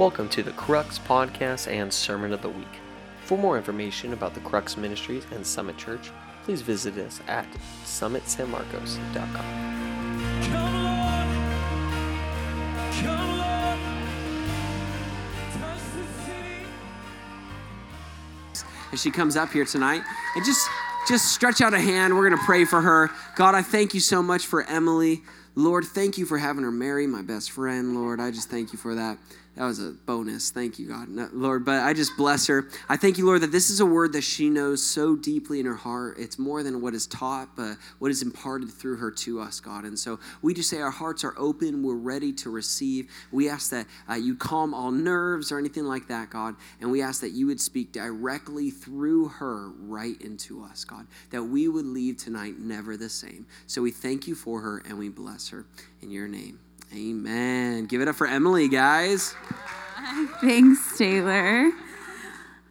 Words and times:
Welcome 0.00 0.30
to 0.30 0.42
the 0.42 0.52
Crux 0.52 0.98
Podcast 0.98 1.70
and 1.70 1.92
Sermon 1.92 2.32
of 2.32 2.40
the 2.40 2.48
Week. 2.48 2.80
For 3.26 3.36
more 3.36 3.58
information 3.58 4.14
about 4.14 4.32
the 4.32 4.40
Crux 4.40 4.78
Ministries 4.78 5.26
and 5.30 5.46
Summit 5.46 5.76
Church, 5.76 6.10
please 6.42 6.62
visit 6.62 6.96
us 6.96 7.20
at 7.28 7.46
summitsanmarcos.com. 7.84 9.44
As 18.94 19.02
she 19.02 19.10
comes 19.10 19.36
up 19.36 19.50
here 19.50 19.66
tonight 19.66 20.00
and 20.34 20.42
just 20.46 20.66
just 21.08 21.32
stretch 21.32 21.60
out 21.60 21.74
a 21.74 21.78
hand. 21.78 22.16
We're 22.16 22.26
going 22.26 22.38
to 22.38 22.46
pray 22.46 22.64
for 22.64 22.80
her. 22.80 23.10
God 23.36 23.54
i 23.54 23.60
thank 23.60 23.92
you 23.92 24.00
so 24.00 24.22
much 24.22 24.46
for 24.46 24.62
emily. 24.62 25.20
Lord 25.54 25.84
thank 25.84 26.16
you 26.16 26.24
for 26.24 26.38
having 26.38 26.62
her 26.62 26.70
marry 26.70 27.06
my 27.06 27.20
best 27.20 27.50
friend 27.50 27.94
lord. 27.94 28.18
I 28.18 28.30
just 28.30 28.48
thank 28.48 28.72
you 28.72 28.78
for 28.78 28.94
that 28.94 29.18
that 29.60 29.66
was 29.66 29.78
a 29.78 29.90
bonus. 29.90 30.50
Thank 30.50 30.78
you 30.78 30.88
god. 30.88 31.10
No, 31.10 31.28
lord 31.34 31.66
but 31.66 31.82
i 31.82 31.92
just 31.92 32.16
bless 32.16 32.46
her. 32.46 32.66
I 32.88 32.96
thank 32.96 33.18
you 33.18 33.26
lord 33.26 33.42
that 33.42 33.52
this 33.52 33.68
is 33.68 33.80
a 33.80 33.84
word 33.84 34.14
that 34.14 34.22
she 34.22 34.48
knows 34.48 34.82
so 34.82 35.14
deeply 35.14 35.60
in 35.60 35.66
her 35.66 35.74
heart. 35.74 36.16
It's 36.18 36.38
more 36.38 36.62
than 36.62 36.80
what 36.80 36.94
is 36.94 37.06
taught 37.06 37.54
but 37.56 37.76
what 37.98 38.10
is 38.10 38.22
imparted 38.22 38.70
through 38.70 38.96
her 38.96 39.10
to 39.10 39.38
us 39.38 39.60
god. 39.60 39.84
And 39.84 39.98
so 39.98 40.18
we 40.40 40.54
just 40.54 40.70
say 40.70 40.80
our 40.80 40.90
hearts 40.90 41.24
are 41.24 41.34
open. 41.36 41.82
We're 41.82 41.94
ready 41.96 42.32
to 42.32 42.48
receive. 42.48 43.10
We 43.32 43.50
ask 43.50 43.68
that 43.68 43.86
uh, 44.08 44.14
you 44.14 44.34
calm 44.34 44.72
all 44.72 44.92
nerves 44.92 45.52
or 45.52 45.58
anything 45.58 45.84
like 45.84 46.08
that 46.08 46.30
god. 46.30 46.56
And 46.80 46.90
we 46.90 47.02
ask 47.02 47.20
that 47.20 47.32
you 47.32 47.46
would 47.48 47.60
speak 47.60 47.92
directly 47.92 48.70
through 48.70 49.28
her 49.28 49.72
right 49.80 50.18
into 50.22 50.64
us 50.64 50.86
god 50.86 51.06
that 51.32 51.42
we 51.42 51.68
would 51.68 51.84
leave 51.84 52.16
tonight 52.16 52.58
never 52.58 52.96
the 52.96 53.10
same. 53.10 53.44
So 53.66 53.82
we 53.82 53.90
thank 53.90 54.26
you 54.26 54.34
for 54.34 54.62
her 54.62 54.82
and 54.86 54.98
we 54.98 55.10
bless 55.10 55.50
her 55.50 55.66
in 56.00 56.10
your 56.10 56.28
name 56.28 56.60
amen 56.94 57.86
give 57.86 58.00
it 58.00 58.08
up 58.08 58.16
for 58.16 58.26
emily 58.26 58.68
guys 58.68 59.34
Thanks, 60.40 60.96
Taylor. 60.98 61.70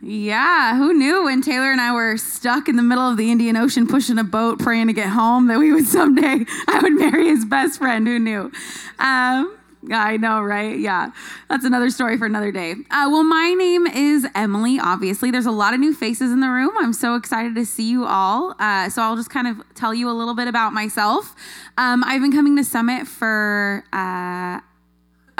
Yeah, 0.01 0.77
who 0.77 0.93
knew 0.93 1.25
when 1.25 1.41
Taylor 1.41 1.71
and 1.71 1.81
I 1.81 1.93
were 1.93 2.17
stuck 2.17 2.69
in 2.69 2.77
the 2.77 2.83
middle 2.83 3.07
of 3.09 3.17
the 3.17 3.31
Indian 3.31 3.57
Ocean 3.57 3.85
pushing 3.85 4.17
a 4.17 4.23
boat 4.23 4.59
praying 4.59 4.87
to 4.87 4.93
get 4.93 5.09
home 5.09 5.47
that 5.47 5.59
we 5.59 5.73
would 5.73 5.85
someday, 5.87 6.45
I 6.67 6.79
would 6.81 6.93
marry 6.93 7.27
his 7.27 7.45
best 7.45 7.79
friend. 7.79 8.07
Who 8.07 8.17
knew? 8.17 8.51
Um, 8.97 9.57
yeah, 9.87 10.03
I 10.03 10.17
know, 10.17 10.41
right? 10.41 10.77
Yeah, 10.77 11.11
that's 11.49 11.63
another 11.63 11.89
story 11.89 12.17
for 12.17 12.25
another 12.25 12.51
day. 12.51 12.73
Uh, 12.91 13.07
well, 13.09 13.23
my 13.23 13.53
name 13.53 13.87
is 13.87 14.27
Emily, 14.35 14.77
obviously. 14.79 15.31
There's 15.31 15.45
a 15.45 15.51
lot 15.51 15.73
of 15.73 15.79
new 15.79 15.93
faces 15.93 16.31
in 16.31 16.41
the 16.41 16.49
room. 16.49 16.71
I'm 16.77 16.93
so 16.93 17.15
excited 17.15 17.55
to 17.55 17.65
see 17.65 17.89
you 17.89 18.05
all. 18.05 18.55
Uh, 18.59 18.89
so 18.89 19.01
I'll 19.01 19.15
just 19.15 19.29
kind 19.29 19.47
of 19.47 19.61
tell 19.75 19.93
you 19.93 20.09
a 20.09 20.11
little 20.11 20.35
bit 20.35 20.47
about 20.47 20.73
myself. 20.73 21.33
Um, 21.77 22.03
I've 22.03 22.21
been 22.21 22.33
coming 22.33 22.57
to 22.57 22.63
Summit 22.63 23.07
for 23.07 23.85
uh, 23.93 24.59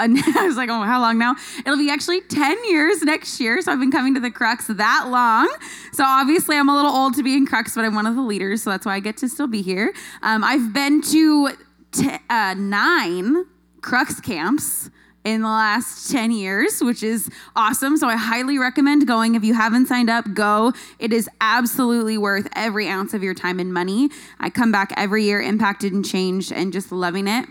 I 0.00 0.46
was 0.46 0.56
like, 0.56 0.70
oh, 0.70 0.80
how 0.82 0.98
long 0.98 1.18
now? 1.18 1.36
It'll 1.58 1.76
be 1.76 1.90
actually 1.90 2.22
10 2.22 2.70
years 2.70 3.02
next 3.02 3.38
year. 3.38 3.60
So 3.60 3.70
I've 3.70 3.78
been 3.78 3.90
coming 3.90 4.14
to 4.14 4.20
the 4.20 4.30
Crux 4.30 4.66
that 4.68 5.08
long. 5.10 5.54
So 5.92 6.04
obviously, 6.04 6.56
I'm 6.56 6.70
a 6.70 6.74
little 6.74 6.90
old 6.90 7.14
to 7.16 7.22
be 7.22 7.34
in 7.34 7.46
Crux, 7.46 7.74
but 7.74 7.84
I'm 7.84 7.94
one 7.94 8.06
of 8.06 8.14
the 8.14 8.22
leaders. 8.22 8.62
So 8.62 8.70
that's 8.70 8.86
why 8.86 8.94
I 8.94 9.00
get 9.00 9.18
to 9.18 9.28
still 9.28 9.46
be 9.46 9.60
here. 9.60 9.92
Um, 10.22 10.42
I've 10.42 10.72
been 10.72 11.02
to 11.02 11.50
t- 11.92 12.16
uh, 12.30 12.54
nine 12.54 13.44
Crux 13.80 14.20
camps 14.20 14.90
in 15.24 15.42
the 15.42 15.48
last 15.48 16.10
10 16.10 16.32
years, 16.32 16.80
which 16.80 17.02
is 17.02 17.28
awesome. 17.54 17.96
So 17.96 18.08
I 18.08 18.16
highly 18.16 18.58
recommend 18.58 19.06
going. 19.06 19.34
If 19.34 19.44
you 19.44 19.54
haven't 19.54 19.86
signed 19.86 20.08
up, 20.08 20.32
go. 20.32 20.72
It 20.98 21.12
is 21.12 21.28
absolutely 21.40 22.16
worth 22.16 22.48
every 22.56 22.88
ounce 22.88 23.12
of 23.12 23.22
your 23.22 23.34
time 23.34 23.60
and 23.60 23.72
money. 23.72 24.10
I 24.38 24.50
come 24.50 24.72
back 24.72 24.92
every 24.96 25.24
year 25.24 25.40
impacted 25.40 25.92
and 25.92 26.04
changed 26.04 26.52
and 26.52 26.72
just 26.72 26.90
loving 26.90 27.28
it. 27.28 27.46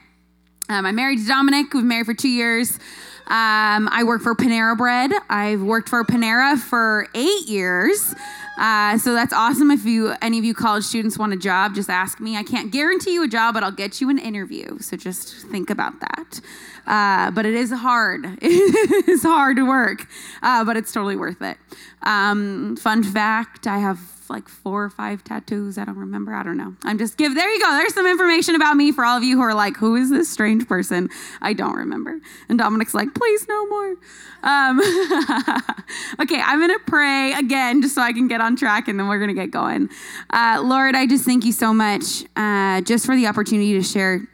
Um, 0.69 0.85
I'm 0.85 0.95
married 0.95 1.19
to 1.19 1.25
Dominic. 1.25 1.73
We've 1.73 1.81
been 1.81 1.87
married 1.87 2.05
for 2.05 2.13
two 2.13 2.29
years. 2.29 2.79
Um, 3.27 3.87
I 3.91 4.03
work 4.05 4.21
for 4.21 4.33
Panera 4.33 4.75
Bread. 4.75 5.11
I've 5.29 5.61
worked 5.61 5.89
for 5.89 6.03
Panera 6.03 6.57
for 6.57 7.07
eight 7.13 7.47
years. 7.47 8.15
Uh, 8.59 8.97
so 8.97 9.13
that's 9.13 9.31
awesome. 9.31 9.71
If 9.71 9.85
you 9.85 10.13
any 10.21 10.37
of 10.37 10.43
you 10.43 10.53
college 10.53 10.83
students 10.83 11.17
want 11.17 11.31
a 11.31 11.37
job, 11.37 11.73
just 11.73 11.89
ask 11.89 12.19
me. 12.19 12.35
I 12.35 12.43
can't 12.43 12.71
guarantee 12.71 13.13
you 13.13 13.23
a 13.23 13.27
job, 13.27 13.53
but 13.53 13.63
I'll 13.63 13.71
get 13.71 14.01
you 14.01 14.09
an 14.09 14.19
interview. 14.19 14.79
So 14.79 14.97
just 14.97 15.47
think 15.47 15.69
about 15.69 16.01
that. 16.01 16.41
Uh, 16.85 17.31
but 17.31 17.45
it 17.45 17.53
is 17.53 17.71
hard. 17.71 18.25
It 18.41 19.07
is 19.07 19.23
hard 19.23 19.57
work, 19.59 20.07
uh, 20.41 20.65
but 20.65 20.75
it's 20.75 20.91
totally 20.91 21.15
worth 21.15 21.41
it. 21.41 21.57
Um, 22.03 22.75
fun 22.75 23.03
fact: 23.03 23.65
I 23.65 23.77
have 23.77 23.99
like 24.29 24.47
four 24.47 24.83
or 24.83 24.89
five 24.89 25.23
tattoos. 25.23 25.77
I 25.77 25.85
don't 25.85 25.97
remember. 25.97 26.33
I 26.33 26.43
don't 26.43 26.57
know. 26.57 26.75
I'm 26.83 26.97
just 26.97 27.17
give. 27.17 27.35
There 27.35 27.49
you 27.51 27.61
go. 27.61 27.71
There's 27.71 27.93
some 27.93 28.07
information 28.07 28.55
about 28.55 28.75
me 28.75 28.91
for 28.91 29.05
all 29.05 29.17
of 29.17 29.23
you 29.23 29.37
who 29.37 29.41
are 29.41 29.53
like, 29.53 29.77
who 29.77 29.95
is 29.95 30.09
this 30.09 30.29
strange 30.29 30.67
person? 30.67 31.09
I 31.41 31.53
don't 31.53 31.75
remember. 31.75 32.19
And 32.47 32.57
Dominic's 32.59 32.93
like, 32.93 33.13
please 33.13 33.47
no 33.47 33.67
more. 33.67 33.95
Um, 34.43 34.79
okay, 36.21 36.41
I'm 36.41 36.59
gonna 36.59 36.79
pray 36.85 37.33
again 37.33 37.81
just 37.81 37.95
so 37.95 38.01
I 38.01 38.13
can 38.13 38.27
get 38.27 38.41
on 38.41 38.55
track, 38.55 38.87
and 38.87 38.99
then 38.99 39.07
we're 39.07 39.19
gonna 39.19 39.33
get 39.33 39.51
going. 39.51 39.89
Uh, 40.29 40.61
Lord, 40.63 40.95
I 40.95 41.05
just 41.05 41.25
thank 41.25 41.45
you 41.45 41.51
so 41.51 41.73
much 41.73 42.23
uh, 42.35 42.81
just 42.81 43.05
for 43.05 43.15
the 43.15 43.27
opportunity 43.27 43.73
to 43.73 43.83
share 43.83 44.27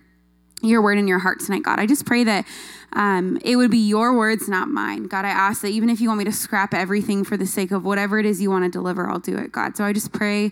your 0.61 0.81
word 0.81 0.97
in 0.97 1.07
your 1.07 1.19
heart 1.19 1.39
tonight, 1.39 1.63
God. 1.63 1.79
I 1.79 1.85
just 1.85 2.05
pray 2.05 2.23
that 2.23 2.45
um, 2.95 3.37
it 3.43 3.57
would 3.57 3.71
be 3.71 3.77
your 3.77 4.15
words, 4.17 4.47
not 4.47 4.69
mine. 4.69 5.03
God, 5.03 5.25
I 5.25 5.29
ask 5.29 5.61
that 5.61 5.69
even 5.69 5.89
if 5.89 6.01
you 6.01 6.07
want 6.07 6.19
me 6.19 6.25
to 6.25 6.31
scrap 6.31 6.73
everything 6.73 7.23
for 7.23 7.37
the 7.37 7.45
sake 7.45 7.71
of 7.71 7.85
whatever 7.85 8.19
it 8.19 8.25
is 8.25 8.41
you 8.41 8.49
want 8.49 8.65
to 8.65 8.71
deliver, 8.71 9.07
I'll 9.09 9.19
do 9.19 9.37
it, 9.37 9.51
God. 9.51 9.75
So 9.77 9.83
I 9.83 9.93
just 9.93 10.11
pray 10.11 10.51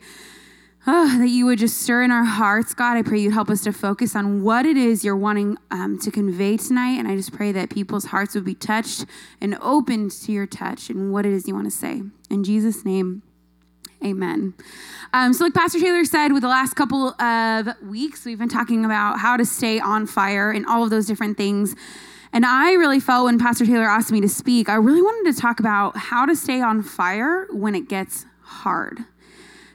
oh, 0.86 1.18
that 1.18 1.30
you 1.30 1.46
would 1.46 1.60
just 1.60 1.78
stir 1.78 2.04
in 2.04 2.12
our 2.12 2.26
hearts, 2.26 2.74
God. 2.74 2.98
I 2.98 3.02
pray 3.02 3.20
you'd 3.20 3.34
help 3.34 3.50
us 3.50 3.64
to 3.64 3.72
focus 3.72 4.16
on 4.16 4.44
what 4.44 4.66
it 4.66 4.78
is 4.78 5.04
you're 5.04 5.16
wanting 5.16 5.58
um, 5.72 5.98
to 6.00 6.12
convey 6.12 6.58
tonight. 6.58 7.00
And 7.00 7.08
I 7.08 7.16
just 7.16 7.34
pray 7.34 7.52
that 7.54 7.70
people's 7.70 8.06
hearts 8.06 8.36
would 8.36 8.46
be 8.46 8.56
touched 8.56 9.06
and 9.40 9.58
opened 9.62 10.12
to 10.12 10.32
your 10.32 10.46
touch 10.46 10.90
and 10.90 11.12
what 11.14 11.26
it 11.26 11.34
is 11.34 11.48
you 11.48 11.54
want 11.54 11.68
to 11.68 11.72
say. 11.72 12.02
In 12.30 12.44
Jesus' 12.44 12.86
name, 12.86 13.24
Amen. 14.04 14.54
Um, 15.14 15.32
so, 15.32 15.46
like 15.46 15.54
Pastor 15.54 15.80
Taylor 15.80 16.04
said, 16.04 16.34
with 16.34 16.42
the 16.42 16.50
last 16.50 16.74
couple 16.74 17.14
of 17.22 17.68
weeks, 17.84 18.26
we've 18.26 18.38
been 18.38 18.50
talking 18.50 18.84
about 18.84 19.20
how 19.20 19.38
to 19.38 19.46
stay 19.46 19.80
on 19.80 20.08
fire 20.08 20.52
and 20.52 20.66
all 20.66 20.84
of 20.84 20.90
those 20.90 21.08
different 21.08 21.38
things. 21.38 21.74
And 22.34 22.48
I 22.48 22.74
really 22.74 23.00
felt 23.00 23.26
when 23.26 23.38
Pastor 23.38 23.64
Taylor 23.64 23.86
asked 23.86 24.12
me 24.12 24.20
to 24.22 24.28
speak, 24.28 24.68
I 24.68 24.74
really 24.74 25.04
wanted 25.04 25.32
to 25.32 25.40
talk 25.40 25.60
about 25.60 25.96
how 25.96 26.26
to 26.26 26.36
stay 26.36 26.62
on 26.62 26.82
fire 26.82 27.48
when 27.52 27.76
it 27.76 27.88
gets 27.88 28.26
hard. 28.42 29.06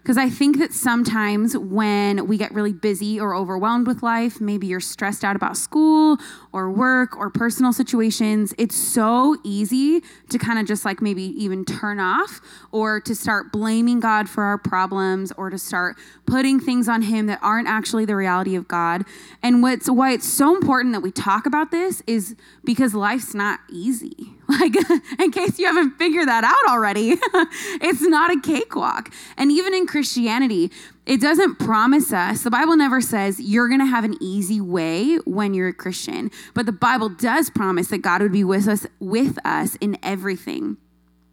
Because 0.02 0.18
I 0.18 0.28
think 0.28 0.58
that 0.58 0.72
sometimes 0.72 1.56
when 1.56 2.26
we 2.26 2.36
get 2.36 2.52
really 2.52 2.72
busy 2.72 3.20
or 3.20 3.32
overwhelmed 3.32 3.86
with 3.86 4.02
life, 4.02 4.40
maybe 4.40 4.66
you're 4.66 4.80
stressed 4.80 5.22
out 5.22 5.36
about 5.36 5.56
school 5.56 6.18
or 6.52 6.70
work 6.70 7.16
or 7.16 7.30
personal 7.30 7.72
situations, 7.72 8.54
it's 8.58 8.76
so 8.76 9.36
easy 9.44 10.02
to 10.28 10.38
kind 10.38 10.58
of 10.58 10.66
just 10.66 10.84
like 10.84 11.02
maybe 11.02 11.22
even 11.22 11.64
turn 11.64 12.00
off 12.00 12.40
or 12.72 13.00
to 13.00 13.14
start 13.14 13.52
blaming 13.52 14.00
God 14.00 14.28
for 14.28 14.44
our 14.44 14.58
problems 14.58 15.32
or 15.36 15.50
to 15.50 15.58
start 15.58 15.96
putting 16.26 16.60
things 16.60 16.88
on 16.88 17.02
Him 17.02 17.26
that 17.26 17.38
aren't 17.42 17.68
actually 17.68 18.04
the 18.04 18.16
reality 18.16 18.54
of 18.54 18.68
God. 18.68 19.04
And 19.42 19.62
what's 19.62 19.88
why 19.88 20.12
it's 20.12 20.28
so 20.28 20.54
important 20.54 20.94
that 20.94 21.00
we 21.00 21.10
talk 21.10 21.46
about 21.46 21.70
this 21.70 22.02
is 22.06 22.36
because 22.64 22.94
life's 22.94 23.34
not 23.34 23.60
easy. 23.70 24.34
Like, 24.48 24.74
in 25.18 25.30
case 25.30 25.58
you 25.58 25.66
haven't 25.66 25.98
figured 25.98 26.26
that 26.26 26.42
out 26.42 26.72
already, 26.72 27.10
it's 27.82 28.00
not 28.00 28.30
a 28.30 28.40
cakewalk. 28.40 29.12
And 29.36 29.52
even 29.52 29.74
in 29.74 29.86
Christianity, 29.86 30.72
it 31.08 31.22
doesn't 31.22 31.58
promise 31.58 32.12
us, 32.12 32.42
the 32.42 32.50
Bible 32.50 32.76
never 32.76 33.00
says 33.00 33.40
you're 33.40 33.66
going 33.66 33.80
to 33.80 33.86
have 33.86 34.04
an 34.04 34.16
easy 34.20 34.60
way 34.60 35.16
when 35.24 35.54
you're 35.54 35.68
a 35.68 35.72
Christian. 35.72 36.30
But 36.52 36.66
the 36.66 36.72
Bible 36.72 37.08
does 37.08 37.48
promise 37.48 37.88
that 37.88 38.02
God 38.02 38.20
would 38.20 38.30
be 38.30 38.44
with 38.44 38.68
us 38.68 38.86
with 39.00 39.38
us 39.42 39.76
in 39.76 39.96
everything. 40.02 40.76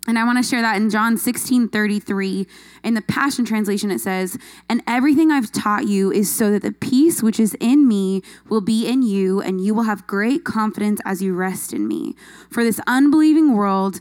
And 0.08 0.20
I 0.20 0.24
want 0.24 0.38
to 0.38 0.48
share 0.48 0.62
that 0.62 0.78
in 0.78 0.90
John 0.90 1.18
16 1.18 1.68
33. 1.68 2.48
In 2.84 2.94
the 2.94 3.02
Passion 3.02 3.44
Translation, 3.44 3.92
it 3.92 4.00
says, 4.00 4.38
And 4.70 4.82
everything 4.88 5.32
I've 5.32 5.52
taught 5.52 5.88
you 5.88 6.10
is 6.12 6.32
so 6.32 6.52
that 6.52 6.62
the 6.62 6.72
peace 6.72 7.22
which 7.22 7.40
is 7.40 7.54
in 7.60 7.86
me 7.88 8.22
will 8.48 8.62
be 8.62 8.88
in 8.88 9.02
you, 9.02 9.42
and 9.42 9.60
you 9.60 9.74
will 9.74 9.84
have 9.84 10.08
great 10.08 10.46
confidence 10.46 11.02
as 11.06 11.22
you 11.22 11.34
rest 11.34 11.74
in 11.74 11.88
me. 11.88 12.16
For 12.50 12.64
this 12.64 12.80
unbelieving 12.88 13.54
world, 13.56 14.00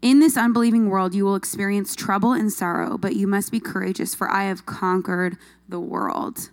in 0.00 0.20
this 0.20 0.36
unbelieving 0.36 0.88
world, 0.88 1.14
you 1.14 1.24
will 1.24 1.34
experience 1.34 1.96
trouble 1.96 2.32
and 2.32 2.52
sorrow, 2.52 2.96
but 2.96 3.16
you 3.16 3.26
must 3.26 3.50
be 3.50 3.60
courageous, 3.60 4.14
for 4.14 4.30
I 4.30 4.44
have 4.44 4.66
conquered 4.66 5.36
the 5.68 5.80
world. 5.80 6.50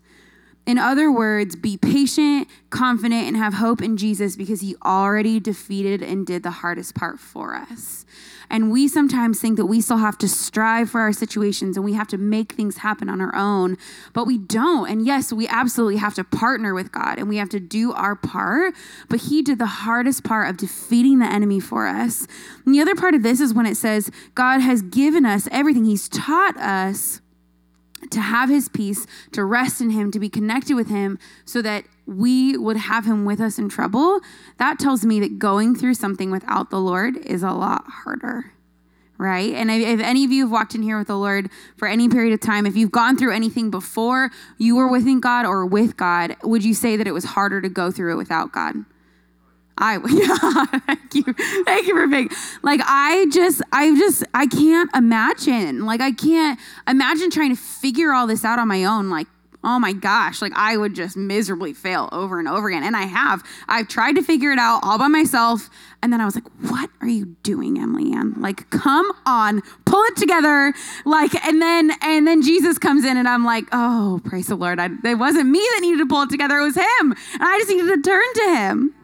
In 0.65 0.77
other 0.79 1.11
words, 1.11 1.55
be 1.55 1.77
patient, 1.77 2.47
confident, 2.71 3.27
and 3.27 3.37
have 3.37 3.55
hope 3.55 3.81
in 3.81 3.97
Jesus 3.97 4.35
because 4.35 4.61
he 4.61 4.75
already 4.83 5.39
defeated 5.39 6.01
and 6.01 6.25
did 6.25 6.43
the 6.43 6.51
hardest 6.51 6.95
part 6.95 7.19
for 7.19 7.55
us. 7.55 8.05
And 8.49 8.71
we 8.71 8.87
sometimes 8.87 9.39
think 9.39 9.57
that 9.57 9.65
we 9.65 9.81
still 9.81 9.97
have 9.97 10.17
to 10.19 10.27
strive 10.27 10.89
for 10.91 11.01
our 11.01 11.13
situations 11.13 11.77
and 11.77 11.85
we 11.85 11.93
have 11.93 12.07
to 12.09 12.17
make 12.17 12.53
things 12.53 12.77
happen 12.77 13.09
on 13.09 13.21
our 13.21 13.35
own, 13.35 13.77
but 14.13 14.25
we 14.25 14.37
don't. 14.37 14.89
And 14.89 15.05
yes, 15.05 15.33
we 15.33 15.47
absolutely 15.47 15.97
have 15.97 16.13
to 16.15 16.23
partner 16.23 16.73
with 16.73 16.91
God 16.91 17.17
and 17.17 17.27
we 17.27 17.37
have 17.37 17.49
to 17.49 17.59
do 17.59 17.91
our 17.93 18.15
part, 18.15 18.75
but 19.09 19.21
he 19.21 19.41
did 19.41 19.59
the 19.59 19.65
hardest 19.65 20.23
part 20.23 20.49
of 20.49 20.57
defeating 20.57 21.19
the 21.19 21.25
enemy 21.25 21.59
for 21.59 21.87
us. 21.87 22.27
And 22.65 22.73
the 22.73 22.81
other 22.81 22.95
part 22.95 23.15
of 23.15 23.23
this 23.23 23.39
is 23.39 23.53
when 23.53 23.65
it 23.65 23.77
says 23.77 24.11
God 24.35 24.61
has 24.61 24.81
given 24.81 25.25
us 25.25 25.47
everything, 25.51 25.85
he's 25.85 26.09
taught 26.09 26.55
us 26.57 27.21
to 28.11 28.21
have 28.21 28.49
his 28.49 28.69
peace, 28.69 29.05
to 29.31 29.43
rest 29.43 29.81
in 29.81 29.89
him, 29.89 30.11
to 30.11 30.19
be 30.19 30.29
connected 30.29 30.75
with 30.75 30.89
him 30.89 31.19
so 31.45 31.61
that 31.61 31.85
we 32.05 32.57
would 32.57 32.77
have 32.77 33.05
him 33.05 33.25
with 33.25 33.39
us 33.39 33.57
in 33.57 33.69
trouble, 33.69 34.19
that 34.57 34.79
tells 34.79 35.05
me 35.05 35.19
that 35.19 35.39
going 35.39 35.75
through 35.75 35.95
something 35.95 36.31
without 36.31 36.69
the 36.69 36.79
Lord 36.79 37.17
is 37.17 37.43
a 37.43 37.51
lot 37.51 37.83
harder. 37.87 38.51
Right? 39.17 39.53
And 39.53 39.71
if, 39.71 40.01
any 40.01 40.25
of 40.25 40.31
you 40.31 40.43
have 40.43 40.51
walked 40.51 40.75
in 40.75 40.81
here 40.81 40.97
with 40.97 41.07
the 41.07 41.17
Lord 41.17 41.49
for 41.77 41.87
any 41.87 42.09
period 42.09 42.33
of 42.33 42.41
time, 42.41 42.65
if 42.65 42.75
you've 42.75 42.91
gone 42.91 43.17
through 43.17 43.33
anything 43.33 43.71
before 43.71 44.29
you 44.57 44.75
were 44.75 44.89
within 44.89 45.21
God 45.21 45.45
or 45.45 45.65
with 45.65 45.95
God, 45.95 46.35
would 46.43 46.65
you 46.65 46.73
say 46.73 46.97
that 46.97 47.07
it 47.07 47.13
was 47.13 47.23
harder 47.23 47.61
to 47.61 47.69
go 47.69 47.91
through 47.91 48.11
it 48.11 48.17
without 48.17 48.51
God? 48.51 48.75
I 49.77 49.97
yeah, 50.09 50.79
thank 50.79 51.15
you, 51.15 51.33
thank 51.65 51.87
you 51.87 51.95
for 51.95 52.07
being 52.07 52.29
like 52.61 52.81
I 52.83 53.27
just 53.31 53.61
I 53.71 53.95
just 53.97 54.23
I 54.33 54.47
can't 54.47 54.89
imagine 54.95 55.85
like 55.85 56.01
I 56.01 56.11
can't 56.11 56.59
imagine 56.87 57.29
trying 57.29 57.49
to 57.49 57.61
figure 57.61 58.13
all 58.13 58.25
this 58.27 58.45
out 58.45 58.57
on 58.57 58.67
my 58.67 58.85
own 58.85 59.09
like 59.09 59.27
oh 59.65 59.79
my 59.79 59.91
gosh 59.91 60.41
like 60.41 60.53
I 60.55 60.77
would 60.77 60.95
just 60.95 61.17
miserably 61.17 61.73
fail 61.73 62.07
over 62.13 62.39
and 62.39 62.47
over 62.47 62.69
again 62.69 62.83
and 62.83 62.95
I 62.95 63.01
have. 63.01 63.43
I've 63.67 63.89
tried 63.89 64.13
to 64.13 64.21
figure 64.21 64.53
it 64.53 64.59
out 64.59 64.79
all 64.83 64.97
by 64.97 65.09
myself 65.09 65.69
and 66.01 66.13
then 66.13 66.21
I 66.21 66.25
was 66.25 66.35
like 66.35 66.47
what 66.61 66.89
are 67.01 67.09
you 67.09 67.35
doing 67.43 67.77
Emily 67.77 68.13
Ann? 68.13 68.35
Like 68.37 68.69
come 68.69 69.11
on 69.25 69.61
pull 69.83 70.03
it 70.03 70.15
together. 70.15 70.73
Like 71.03 71.35
and 71.45 71.61
then 71.61 71.91
and 72.01 72.25
then 72.25 72.41
Jesus 72.41 72.77
comes 72.77 73.03
in 73.03 73.17
and 73.17 73.27
I'm 73.27 73.43
like 73.43 73.65
oh 73.73 74.21
praise 74.23 74.47
the 74.47 74.55
Lord. 74.55 74.79
I, 74.79 74.89
it 75.03 75.15
wasn't 75.15 75.49
me 75.49 75.59
that 75.59 75.79
needed 75.81 75.97
to 75.97 76.05
pull 76.05 76.21
it 76.21 76.29
together 76.29 76.59
it 76.59 76.63
was 76.63 76.75
him 76.75 76.85
and 77.11 77.43
I 77.43 77.57
just 77.57 77.69
needed 77.69 77.87
to 77.87 78.01
turn 78.01 78.33
to 78.35 78.55
him. 78.55 78.95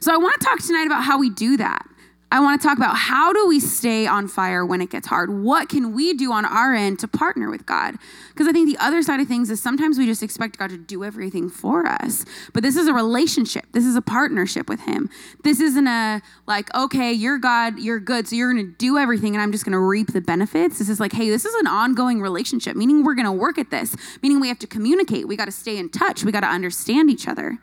So 0.00 0.12
I 0.12 0.16
want 0.16 0.40
to 0.40 0.46
talk 0.46 0.60
tonight 0.60 0.86
about 0.86 1.02
how 1.02 1.18
we 1.18 1.30
do 1.30 1.56
that. 1.56 1.87
I 2.30 2.40
want 2.40 2.60
to 2.60 2.68
talk 2.68 2.76
about 2.76 2.94
how 2.94 3.32
do 3.32 3.46
we 3.46 3.58
stay 3.58 4.06
on 4.06 4.28
fire 4.28 4.64
when 4.64 4.82
it 4.82 4.90
gets 4.90 5.06
hard? 5.06 5.30
What 5.42 5.70
can 5.70 5.94
we 5.94 6.12
do 6.12 6.30
on 6.30 6.44
our 6.44 6.74
end 6.74 6.98
to 6.98 7.08
partner 7.08 7.48
with 7.50 7.64
God? 7.64 7.94
Because 8.28 8.46
I 8.46 8.52
think 8.52 8.68
the 8.68 8.76
other 8.84 9.02
side 9.02 9.18
of 9.20 9.26
things 9.26 9.48
is 9.48 9.62
sometimes 9.62 9.98
we 9.98 10.04
just 10.04 10.22
expect 10.22 10.58
God 10.58 10.68
to 10.68 10.76
do 10.76 11.04
everything 11.04 11.48
for 11.48 11.86
us. 11.86 12.26
But 12.52 12.62
this 12.62 12.76
is 12.76 12.86
a 12.86 12.92
relationship. 12.92 13.64
This 13.72 13.86
is 13.86 13.96
a 13.96 14.02
partnership 14.02 14.68
with 14.68 14.80
him. 14.80 15.08
This 15.42 15.58
isn't 15.58 15.86
a 15.86 16.20
like, 16.46 16.74
okay, 16.74 17.12
you're 17.12 17.38
God, 17.38 17.78
you're 17.78 18.00
good, 18.00 18.28
so 18.28 18.36
you're 18.36 18.52
going 18.52 18.66
to 18.66 18.72
do 18.76 18.98
everything 18.98 19.34
and 19.34 19.40
I'm 19.40 19.50
just 19.50 19.64
going 19.64 19.72
to 19.72 19.78
reap 19.78 20.12
the 20.12 20.20
benefits. 20.20 20.78
This 20.78 20.90
is 20.90 21.00
like, 21.00 21.14
hey, 21.14 21.30
this 21.30 21.46
is 21.46 21.54
an 21.54 21.66
ongoing 21.66 22.20
relationship, 22.20 22.76
meaning 22.76 23.04
we're 23.04 23.14
going 23.14 23.24
to 23.24 23.32
work 23.32 23.56
at 23.56 23.70
this, 23.70 23.96
meaning 24.22 24.38
we 24.38 24.48
have 24.48 24.58
to 24.58 24.66
communicate. 24.66 25.26
We 25.26 25.36
got 25.36 25.46
to 25.46 25.52
stay 25.52 25.78
in 25.78 25.88
touch. 25.88 26.24
We 26.24 26.32
got 26.32 26.40
to 26.40 26.48
understand 26.48 27.08
each 27.08 27.26
other. 27.26 27.56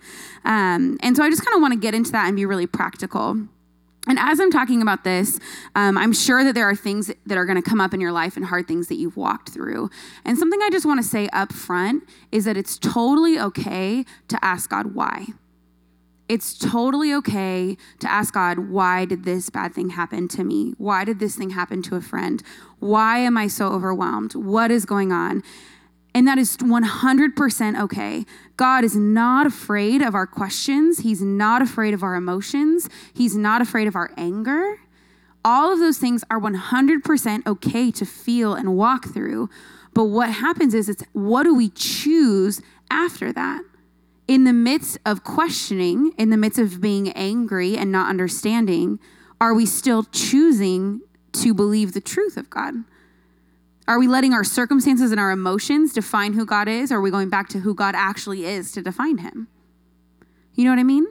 Um, 0.44 0.98
and 1.02 1.16
so 1.16 1.24
I 1.24 1.30
just 1.30 1.46
kind 1.46 1.56
of 1.56 1.62
want 1.62 1.74
to 1.74 1.80
get 1.80 1.94
into 1.94 2.12
that 2.14 2.26
and 2.26 2.36
be 2.36 2.48
really 2.48 2.68
practical. 2.68 3.48
And 4.08 4.20
as 4.20 4.40
I'm 4.40 4.52
talking 4.52 4.82
about 4.82 5.04
this, 5.04 5.40
um, 5.76 5.98
I'm 5.98 6.14
sure 6.14 6.44
that 6.44 6.54
there 6.54 6.70
are 6.70 6.76
things 6.76 7.12
that 7.26 7.38
are 7.38 7.46
going 7.46 7.62
to 7.62 7.68
come 7.68 7.82
up 7.82 7.94
in 7.94 8.02
your 8.02 8.12
life 8.12 8.38
and 8.38 8.46
hard 8.46 8.68
things 8.68 8.88
that 8.88 8.96
you've 8.96 9.18
walked 9.18 9.50
through. 9.50 9.90
And 10.24 10.38
something 10.38 10.60
I 10.62 10.70
just 10.70 10.86
want 10.86 11.02
to 11.02 11.08
say 11.08 11.28
up 11.34 11.52
front 11.52 12.04
is 12.32 12.46
that 12.46 12.58
it's 12.58 12.78
totally 12.78 13.40
okay 13.40 14.06
to 14.28 14.46
ask 14.46 14.70
God 14.70 14.94
why. 14.94 15.28
It's 16.28 16.58
totally 16.58 17.14
okay 17.14 17.78
to 18.00 18.12
ask 18.12 18.34
God, 18.34 18.58
why 18.58 19.06
did 19.06 19.26
this 19.26 19.50
bad 19.52 19.76
thing 19.76 19.90
happen 19.90 20.28
to 20.30 20.44
me? 20.44 20.74
Why 20.78 21.06
did 21.06 21.20
this 21.20 21.36
thing 21.36 21.52
happen 21.52 21.84
to 21.84 21.96
a 21.96 22.02
friend? 22.02 22.42
Why 22.80 23.20
am 23.20 23.38
I 23.38 23.48
so 23.48 23.68
overwhelmed? 23.68 24.34
What 24.34 24.72
is 24.72 24.86
going 24.86 25.12
on? 25.12 25.44
And 26.16 26.28
that 26.28 26.38
is 26.38 26.58
100% 26.58 27.82
okay. 27.82 28.26
God 28.58 28.84
is 28.84 28.96
not 28.96 29.46
afraid 29.46 30.02
of 30.02 30.16
our 30.16 30.28
questions. 30.28 31.00
He's 31.00 31.22
not 31.22 31.62
afraid 31.62 31.94
of 31.94 32.04
our 32.04 32.16
emotions. 32.16 32.90
He's 33.14 33.36
not 33.36 33.62
afraid 33.62 33.88
of 33.88 33.96
our 33.96 34.12
anger. 34.18 34.80
All 35.44 35.72
of 35.72 35.80
those 35.80 35.98
things 35.98 36.24
are 36.32 36.40
100% 36.40 37.46
okay 37.46 37.92
to 37.92 38.06
feel 38.06 38.54
and 38.54 38.76
walk 38.76 39.14
through. 39.14 39.50
But 39.94 40.06
what 40.06 40.30
happens 40.30 40.74
is 40.74 40.90
it's 40.90 41.04
what 41.14 41.44
do 41.44 41.54
we 41.54 41.70
choose 41.70 42.62
after 42.90 43.32
that? 43.34 43.64
In 44.28 44.44
the 44.44 44.54
midst 44.54 44.98
of 45.06 45.24
questioning, 45.24 46.14
in 46.18 46.32
the 46.32 46.38
midst 46.38 46.58
of 46.58 46.82
being 46.82 47.12
angry 47.12 47.78
and 47.78 47.92
not 47.92 48.10
understanding, 48.10 49.00
are 49.40 49.54
we 49.54 49.66
still 49.66 50.04
choosing 50.04 51.02
to 51.34 51.54
believe 51.54 51.94
the 51.94 52.02
truth 52.02 52.38
of 52.38 52.50
God? 52.50 52.74
Are 53.88 54.00
we 54.00 54.08
letting 54.08 54.34
our 54.34 54.44
circumstances 54.44 55.12
and 55.12 55.20
our 55.20 55.32
emotions 55.32 55.94
define 55.94 56.34
who 56.34 56.46
God 56.46 56.68
is, 56.68 56.92
or 56.92 56.98
are 56.98 57.02
we 57.02 57.12
going 57.12 57.30
back 57.30 57.50
to 57.50 57.60
who 57.60 57.76
God 57.76 57.94
actually 57.96 58.46
is 58.46 58.72
to 58.72 58.82
define 58.82 59.20
him? 59.20 59.48
You 60.56 60.64
know 60.66 60.72
what 60.72 60.80
I 60.80 60.84
mean? 60.84 61.06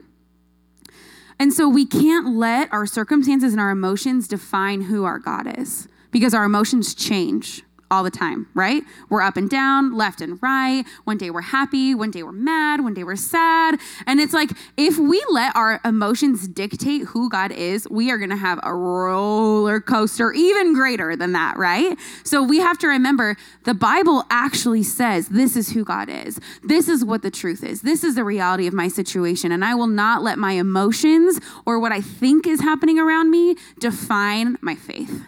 And 1.39 1.53
so 1.53 1.67
we 1.69 1.85
can't 1.85 2.35
let 2.35 2.71
our 2.73 2.85
circumstances 2.85 3.53
and 3.53 3.61
our 3.61 3.69
emotions 3.69 4.27
define 4.27 4.81
who 4.81 5.03
our 5.03 5.19
God 5.19 5.57
is 5.59 5.87
because 6.11 6.33
our 6.33 6.43
emotions 6.43 6.95
change 6.95 7.63
all 7.91 8.03
the 8.03 8.11
time, 8.11 8.47
right? 8.53 8.83
We're 9.09 9.21
up 9.21 9.37
and 9.37 9.49
down, 9.49 9.95
left 9.95 10.21
and 10.21 10.41
right. 10.41 10.83
One 11.03 11.17
day 11.17 11.29
we're 11.29 11.41
happy, 11.41 11.93
one 11.93 12.11
day 12.11 12.23
we're 12.23 12.31
mad, 12.31 12.81
one 12.81 12.93
day 12.93 13.03
we're 13.03 13.15
sad. 13.15 13.79
And 14.07 14.19
it's 14.19 14.33
like 14.33 14.49
if 14.75 14.97
we 14.97 15.23
let 15.29 15.55
our 15.55 15.79
emotions 15.85 16.47
dictate 16.47 17.03
who 17.03 17.29
God 17.29 17.51
is, 17.51 17.87
we 17.89 18.11
are 18.11 18.17
going 18.17 18.31
to 18.31 18.35
have 18.35 18.59
a 18.63 18.73
roller 18.73 19.79
coaster 19.79 20.33
even 20.33 20.73
greater 20.73 21.15
than 21.15 21.33
that, 21.33 21.57
right? 21.57 21.97
So 22.23 22.41
we 22.41 22.59
have 22.59 22.77
to 22.79 22.87
remember 22.87 23.37
the 23.63 23.73
Bible 23.73 24.23
actually 24.29 24.83
says 24.83 25.29
this 25.29 25.55
is 25.55 25.69
who 25.69 25.85
God 25.85 26.09
is. 26.09 26.39
This 26.63 26.87
is 26.87 27.05
what 27.05 27.21
the 27.21 27.31
truth 27.31 27.63
is. 27.63 27.81
This 27.81 28.03
is 28.03 28.15
the 28.15 28.23
reality 28.23 28.67
of 28.67 28.73
my 28.73 28.87
situation. 28.87 29.51
And 29.51 29.63
I 29.63 29.75
will 29.75 29.87
not 29.87 30.23
let 30.23 30.39
my 30.39 30.53
emotions 30.53 31.39
or 31.65 31.79
what 31.79 31.91
I 31.91 32.01
think 32.01 32.47
is 32.47 32.61
happening 32.61 32.99
around 32.99 33.29
me 33.29 33.55
define 33.79 34.57
my 34.61 34.75
faith. 34.75 35.23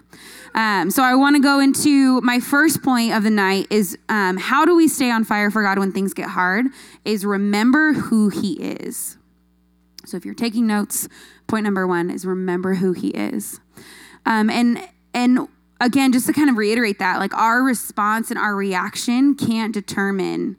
Um, 0.58 0.90
so 0.90 1.04
I 1.04 1.14
want 1.14 1.36
to 1.36 1.40
go 1.40 1.60
into 1.60 2.20
my 2.22 2.40
first 2.40 2.82
point 2.82 3.14
of 3.14 3.22
the 3.22 3.30
night 3.30 3.68
is 3.70 3.96
um, 4.10 4.38
how 4.38 4.66
do 4.66 4.76
we 4.76 4.88
stay 4.88 5.12
on 5.12 5.24
fire 5.24 5.52
for 5.52 5.62
God 5.62 5.78
when 5.78 5.92
things 5.92 6.16
get 6.16 6.30
hard? 6.30 6.66
Is 7.06 7.24
remember 7.24 7.94
who 7.94 8.30
He 8.30 8.54
is. 8.54 9.18
So 10.04 10.18
if 10.18 10.26
you're 10.26 10.34
taking 10.34 10.66
notes, 10.66 11.08
point 11.46 11.64
number 11.64 11.86
one 11.86 12.10
is 12.10 12.26
remember 12.26 12.74
who 12.74 12.94
He 12.94 13.10
is. 13.10 13.60
Um, 14.26 14.50
and 14.50 14.82
and 15.14 15.48
again, 15.80 16.12
just 16.12 16.26
to 16.26 16.34
kind 16.34 16.50
of 16.50 16.58
reiterate 16.58 16.98
that, 16.98 17.20
like 17.20 17.36
our 17.36 17.62
response 17.62 18.32
and 18.32 18.40
our 18.40 18.56
reaction 18.56 19.36
can't 19.36 19.76
determine 19.76 20.58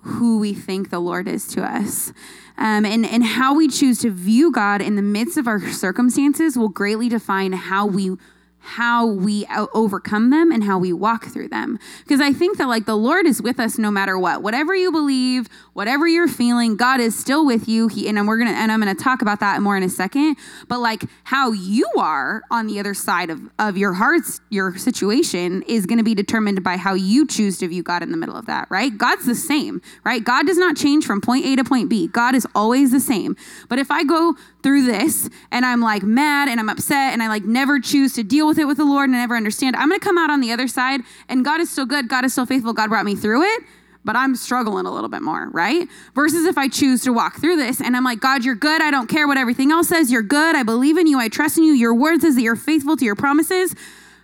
who 0.00 0.40
we 0.40 0.52
think 0.52 0.90
the 0.90 0.98
Lord 0.98 1.28
is 1.28 1.46
to 1.48 1.62
us. 1.62 2.12
Um, 2.58 2.84
and, 2.84 3.06
and 3.06 3.24
how 3.24 3.54
we 3.54 3.68
choose 3.68 4.00
to 4.00 4.10
view 4.10 4.50
God 4.50 4.82
in 4.82 4.96
the 4.96 5.02
midst 5.02 5.38
of 5.38 5.46
our 5.46 5.60
circumstances 5.70 6.56
will 6.56 6.68
greatly 6.68 7.08
define 7.08 7.52
how 7.52 7.86
we 7.86 8.16
how 8.62 9.04
we 9.04 9.44
overcome 9.74 10.30
them 10.30 10.52
and 10.52 10.62
how 10.62 10.78
we 10.78 10.92
walk 10.92 11.26
through 11.26 11.48
them. 11.48 11.78
Because 12.04 12.20
i 12.20 12.32
think 12.32 12.58
that 12.58 12.68
like 12.68 12.86
the 12.86 12.96
lord 12.96 13.26
is 13.26 13.42
with 13.42 13.58
us 13.58 13.76
no 13.76 13.90
matter 13.90 14.18
what. 14.18 14.42
Whatever 14.42 14.74
you 14.74 14.92
believe 14.92 15.48
whatever 15.72 16.06
you're 16.06 16.28
feeling 16.28 16.76
god 16.76 17.00
is 17.00 17.18
still 17.18 17.44
with 17.44 17.68
you. 17.68 17.88
He, 17.88 18.08
and 18.08 18.26
we're 18.26 18.38
gonna 18.38 18.52
and 18.52 18.70
i'm 18.70 18.78
gonna 18.78 18.94
talk 18.94 19.20
about 19.20 19.40
that 19.40 19.60
more 19.62 19.76
in 19.76 19.82
a 19.82 19.88
second. 19.88 20.36
But 20.68 20.78
like 20.78 21.02
how 21.24 21.50
you 21.52 21.88
are 21.98 22.42
on 22.50 22.66
the 22.68 22.78
other 22.78 22.94
side 22.94 23.30
of 23.30 23.40
of 23.58 23.76
your 23.76 23.94
heart's 23.94 24.40
your 24.48 24.76
situation 24.78 25.62
is 25.66 25.86
gonna 25.86 26.04
be 26.04 26.14
determined 26.14 26.62
by 26.62 26.76
how 26.76 26.94
you 26.94 27.26
choose 27.26 27.58
to 27.58 27.68
view 27.68 27.82
god 27.82 28.02
in 28.02 28.10
the 28.12 28.16
middle 28.16 28.36
of 28.36 28.46
that 28.46 28.68
right? 28.70 28.96
God's 28.96 29.26
the 29.26 29.34
same 29.34 29.82
right? 30.04 30.22
God 30.22 30.46
does 30.46 30.58
not 30.58 30.76
change 30.76 31.04
from 31.04 31.20
point 31.20 31.44
a 31.46 31.56
to 31.56 31.64
point 31.64 31.88
b. 31.88 32.06
God 32.06 32.34
is 32.34 32.46
always 32.54 32.92
the 32.92 33.00
same. 33.00 33.36
But 33.68 33.78
if 33.80 33.90
i 33.90 34.04
go 34.04 34.36
through 34.62 34.86
this 34.86 35.28
and 35.50 35.64
I'm 35.66 35.80
like 35.80 36.02
mad 36.02 36.48
and 36.48 36.60
I'm 36.60 36.68
upset 36.68 37.12
and 37.12 37.22
I 37.22 37.28
like 37.28 37.44
never 37.44 37.80
choose 37.80 38.14
to 38.14 38.22
deal 38.22 38.46
with 38.46 38.58
it 38.58 38.66
with 38.66 38.76
the 38.76 38.84
Lord 38.84 39.08
and 39.08 39.16
I 39.16 39.20
never 39.20 39.36
understand, 39.36 39.76
I'm 39.76 39.88
going 39.88 40.00
to 40.00 40.04
come 40.04 40.18
out 40.18 40.30
on 40.30 40.40
the 40.40 40.52
other 40.52 40.68
side 40.68 41.00
and 41.28 41.44
God 41.44 41.60
is 41.60 41.70
still 41.70 41.86
good. 41.86 42.08
God 42.08 42.24
is 42.24 42.32
still 42.32 42.46
faithful. 42.46 42.72
God 42.72 42.88
brought 42.88 43.04
me 43.04 43.14
through 43.14 43.42
it, 43.42 43.62
but 44.04 44.16
I'm 44.16 44.36
struggling 44.36 44.86
a 44.86 44.92
little 44.92 45.08
bit 45.08 45.22
more, 45.22 45.48
right? 45.50 45.88
Versus 46.14 46.44
if 46.44 46.56
I 46.56 46.68
choose 46.68 47.02
to 47.02 47.12
walk 47.12 47.40
through 47.40 47.56
this 47.56 47.80
and 47.80 47.96
I'm 47.96 48.04
like, 48.04 48.20
God, 48.20 48.44
you're 48.44 48.54
good. 48.54 48.80
I 48.80 48.90
don't 48.90 49.08
care 49.08 49.26
what 49.26 49.38
everything 49.38 49.72
else 49.72 49.88
says. 49.88 50.10
You're 50.10 50.22
good. 50.22 50.54
I 50.54 50.62
believe 50.62 50.96
in 50.96 51.06
you. 51.06 51.18
I 51.18 51.28
trust 51.28 51.58
in 51.58 51.64
you. 51.64 51.72
Your 51.72 51.94
word 51.94 52.20
says 52.20 52.36
that 52.36 52.42
you're 52.42 52.56
faithful 52.56 52.96
to 52.96 53.04
your 53.04 53.16
promises. 53.16 53.74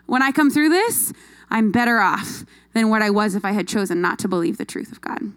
When 0.07 0.23
I 0.23 0.33
come 0.33 0.50
through 0.50 0.71
this, 0.71 1.12
I'm 1.50 1.73
better 1.73 1.99
off 1.99 2.45
than 2.75 2.88
what 2.88 3.02
I 3.02 3.11
was 3.11 3.35
if 3.35 3.45
I 3.45 3.52
had 3.52 3.66
chosen 3.66 4.00
not 4.00 4.18
to 4.21 4.28
believe 4.28 4.59
the 4.59 4.64
truth 4.64 4.92
of 4.92 5.00
God. 5.00 5.33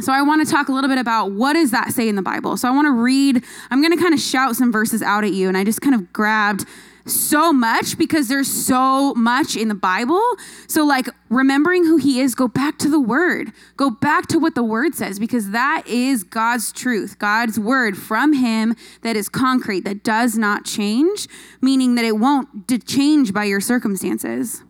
So 0.00 0.12
I 0.12 0.22
want 0.22 0.46
to 0.46 0.52
talk 0.52 0.68
a 0.68 0.72
little 0.72 0.90
bit 0.90 0.98
about 0.98 1.32
what 1.32 1.54
does 1.54 1.70
that 1.70 1.92
say 1.92 2.08
in 2.08 2.16
the 2.16 2.22
Bible. 2.22 2.56
So 2.56 2.68
I 2.68 2.70
want 2.70 2.86
to 2.86 2.92
read, 2.92 3.42
I'm 3.70 3.80
going 3.80 3.96
to 3.96 4.02
kind 4.02 4.12
of 4.12 4.20
shout 4.20 4.56
some 4.56 4.70
verses 4.70 5.02
out 5.02 5.24
at 5.24 5.32
you 5.32 5.48
and 5.48 5.56
I 5.56 5.64
just 5.64 5.80
kind 5.80 5.94
of 5.94 6.12
grabbed 6.12 6.66
so 7.06 7.52
much 7.52 7.96
because 7.96 8.28
there's 8.28 8.48
so 8.48 9.14
much 9.14 9.56
in 9.56 9.68
the 9.68 9.74
Bible. 9.74 10.22
So 10.68 10.84
like 10.84 11.08
remembering 11.28 11.84
who 11.84 11.96
he 11.96 12.20
is, 12.20 12.34
go 12.34 12.48
back 12.48 12.78
to 12.80 12.88
the 12.88 13.00
word. 13.00 13.52
Go 13.76 13.90
back 13.90 14.26
to 14.28 14.38
what 14.38 14.54
the 14.54 14.64
word 14.64 14.94
says 14.94 15.18
because 15.18 15.50
that 15.50 15.86
is 15.86 16.24
God's 16.24 16.72
truth. 16.72 17.18
God's 17.18 17.58
word 17.58 17.96
from 17.96 18.32
him 18.32 18.74
that 19.02 19.16
is 19.16 19.28
concrete, 19.28 19.84
that 19.84 20.02
does 20.02 20.36
not 20.36 20.64
change, 20.64 21.28
meaning 21.60 21.94
that 21.94 22.04
it 22.04 22.18
won't 22.18 22.68
change 22.86 23.32
by 23.32 23.44
your 23.44 23.60
circumstances. 23.60 24.62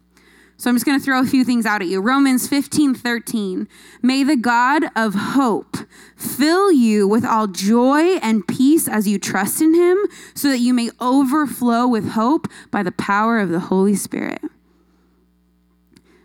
So 0.59 0.71
I'm 0.71 0.77
just 0.77 0.87
going 0.87 0.99
to 0.99 1.05
throw 1.05 1.21
a 1.21 1.27
few 1.27 1.45
things 1.45 1.67
out 1.67 1.83
at 1.83 1.89
you. 1.89 2.01
Romans 2.01 2.49
15, 2.49 2.95
13. 2.95 3.69
May 4.01 4.25
the 4.25 4.37
God 4.37 4.85
of 4.97 5.15
hope 5.15 5.77
fill 6.17 6.73
you 6.73 7.07
with 7.07 7.25
all 7.25 7.47
joy 7.47 8.17
and 8.23 8.47
peace 8.47 8.89
as 8.89 9.07
you 9.07 9.19
trust 9.19 9.61
in 9.61 9.75
him, 9.75 9.99
so 10.35 10.49
that 10.49 10.59
you 10.59 10.73
may 10.73 10.91
overflow 11.01 11.87
with 11.87 12.11
hope 12.11 12.49
by 12.71 12.83
the 12.83 12.93
power 12.93 13.39
of 13.39 13.51
the 13.51 13.61
Holy 13.61 13.95
Spirit. 13.95 14.41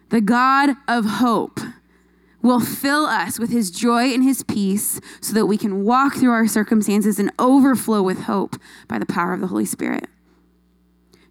the 0.09 0.21
God 0.21 0.71
of 0.89 1.05
hope, 1.05 1.59
will 2.41 2.59
fill 2.59 3.05
us 3.05 3.39
with 3.39 3.51
his 3.51 3.71
joy 3.71 4.13
and 4.13 4.23
his 4.23 4.43
peace 4.43 4.99
so 5.21 5.33
that 5.33 5.45
we 5.45 5.57
can 5.57 5.83
walk 5.83 6.15
through 6.15 6.31
our 6.31 6.47
circumstances 6.47 7.19
and 7.19 7.31
overflow 7.39 8.01
with 8.01 8.23
hope 8.23 8.55
by 8.87 8.97
the 8.97 9.05
power 9.05 9.33
of 9.33 9.41
the 9.41 9.47
Holy 9.47 9.65
Spirit. 9.65 10.07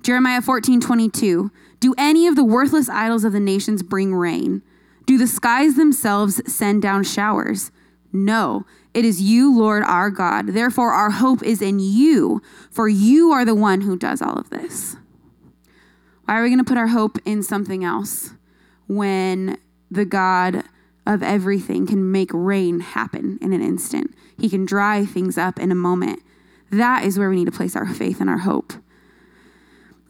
Jeremiah 0.03 0.41
14, 0.41 0.81
22. 0.81 1.51
Do 1.81 1.95
any 1.99 2.27
of 2.27 2.37
the 2.37 2.45
worthless 2.45 2.89
idols 2.89 3.25
of 3.25 3.33
the 3.33 3.41
nations 3.41 3.83
bring 3.83 4.15
rain? 4.15 4.63
Do 5.07 5.19
the 5.19 5.27
skies 5.27 5.77
themselves 5.77 6.41
send 6.51 6.83
down 6.83 7.05
showers? 7.05 7.71
No, 8.13 8.67
it 8.93 9.05
is 9.05 9.23
you, 9.23 9.57
Lord 9.57 9.83
our 9.85 10.11
God. 10.11 10.49
Therefore, 10.49 10.93
our 10.93 11.11
hope 11.11 11.43
is 11.43 11.63
in 11.63 11.79
you, 11.79 12.43
for 12.71 12.89
you 12.89 13.31
are 13.33 13.45
the 13.45 13.55
one 13.55 13.83
who 13.83 13.97
does 13.97 14.21
all 14.21 14.35
of 14.35 14.51
this. 14.51 14.97
Why 16.25 16.39
are 16.39 16.43
we 16.43 16.49
going 16.49 16.59
to 16.59 16.65
put 16.65 16.79
our 16.79 16.89
hope 16.89 17.19
in 17.25 17.43
something 17.43 17.83
else 17.83 18.35
when 18.87 19.59
the 19.91 20.05
God 20.05 20.65
of 21.07 21.23
everything 21.23 21.87
can 21.87 22.13
make 22.13 22.31
rain 22.33 22.81
happen 22.81 23.39
in 23.41 23.53
an 23.53 23.63
instant? 23.63 24.15
He 24.39 24.49
can 24.49 24.65
dry 24.65 25.05
things 25.05 25.39
up 25.39 25.59
in 25.59 25.73
a 25.73 25.77
moment. 25.77 26.21
That 26.71 27.05
is 27.05 27.19
where 27.19 27.31
we 27.31 27.37
need 27.37 27.47
to 27.47 27.53
place 27.53 27.75
our 27.75 27.87
faith 27.87 28.21
and 28.21 28.31
our 28.31 28.39
hope. 28.39 28.73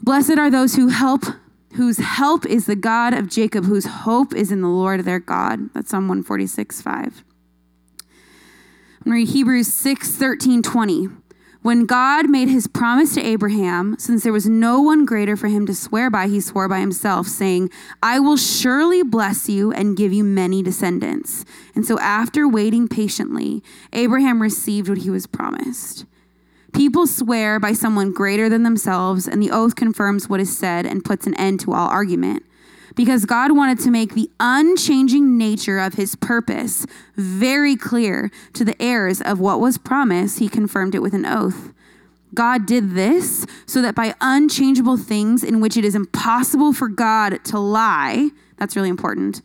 Blessed 0.02 0.38
are 0.38 0.50
those 0.50 0.74
who 0.74 0.88
help, 0.88 1.24
whose 1.74 1.98
help 1.98 2.44
is 2.46 2.66
the 2.66 2.76
God 2.76 3.14
of 3.14 3.28
Jacob, 3.28 3.64
whose 3.64 3.86
hope 3.86 4.34
is 4.34 4.50
in 4.50 4.60
the 4.60 4.68
Lord 4.68 5.00
their 5.00 5.20
God. 5.20 5.72
That's 5.74 5.90
Psalm 5.90 6.08
146, 6.08 6.82
5. 6.82 7.24
I'm 9.02 9.12
going 9.12 9.26
to 9.26 9.30
read 9.30 9.34
Hebrews 9.34 9.72
6, 9.72 10.10
13, 10.16 10.62
20. 10.62 11.08
When 11.62 11.84
God 11.84 12.30
made 12.30 12.48
his 12.48 12.66
promise 12.66 13.14
to 13.14 13.22
Abraham, 13.22 13.96
since 13.98 14.22
there 14.22 14.32
was 14.32 14.48
no 14.48 14.80
one 14.80 15.04
greater 15.04 15.36
for 15.36 15.48
him 15.48 15.66
to 15.66 15.74
swear 15.74 16.08
by, 16.08 16.26
he 16.26 16.40
swore 16.40 16.68
by 16.68 16.80
himself, 16.80 17.26
saying, 17.26 17.70
I 18.02 18.18
will 18.18 18.38
surely 18.38 19.02
bless 19.02 19.46
you 19.46 19.70
and 19.70 19.96
give 19.96 20.10
you 20.10 20.24
many 20.24 20.62
descendants. 20.62 21.44
And 21.74 21.84
so, 21.84 21.98
after 21.98 22.48
waiting 22.48 22.88
patiently, 22.88 23.62
Abraham 23.92 24.40
received 24.40 24.88
what 24.88 24.98
he 24.98 25.10
was 25.10 25.26
promised. 25.26 26.06
People 26.72 27.06
swear 27.06 27.58
by 27.58 27.72
someone 27.72 28.12
greater 28.12 28.48
than 28.48 28.62
themselves, 28.62 29.26
and 29.26 29.42
the 29.42 29.50
oath 29.50 29.76
confirms 29.76 30.28
what 30.28 30.40
is 30.40 30.56
said 30.56 30.86
and 30.86 31.04
puts 31.04 31.26
an 31.26 31.34
end 31.34 31.60
to 31.60 31.72
all 31.72 31.88
argument. 31.88 32.44
Because 32.94 33.24
God 33.24 33.52
wanted 33.52 33.78
to 33.80 33.90
make 33.90 34.14
the 34.14 34.30
unchanging 34.40 35.38
nature 35.38 35.78
of 35.78 35.94
his 35.94 36.16
purpose 36.16 36.86
very 37.16 37.76
clear 37.76 38.30
to 38.54 38.64
the 38.64 38.80
heirs 38.82 39.20
of 39.20 39.38
what 39.38 39.60
was 39.60 39.78
promised, 39.78 40.38
he 40.38 40.48
confirmed 40.48 40.94
it 40.94 41.02
with 41.02 41.14
an 41.14 41.24
oath. 41.24 41.72
God 42.34 42.66
did 42.66 42.92
this 42.92 43.46
so 43.66 43.82
that 43.82 43.94
by 43.94 44.14
unchangeable 44.20 44.96
things 44.96 45.42
in 45.42 45.60
which 45.60 45.76
it 45.76 45.84
is 45.84 45.94
impossible 45.94 46.72
for 46.72 46.88
God 46.88 47.44
to 47.44 47.58
lie, 47.58 48.30
that's 48.56 48.76
really 48.76 48.88
important, 48.88 49.42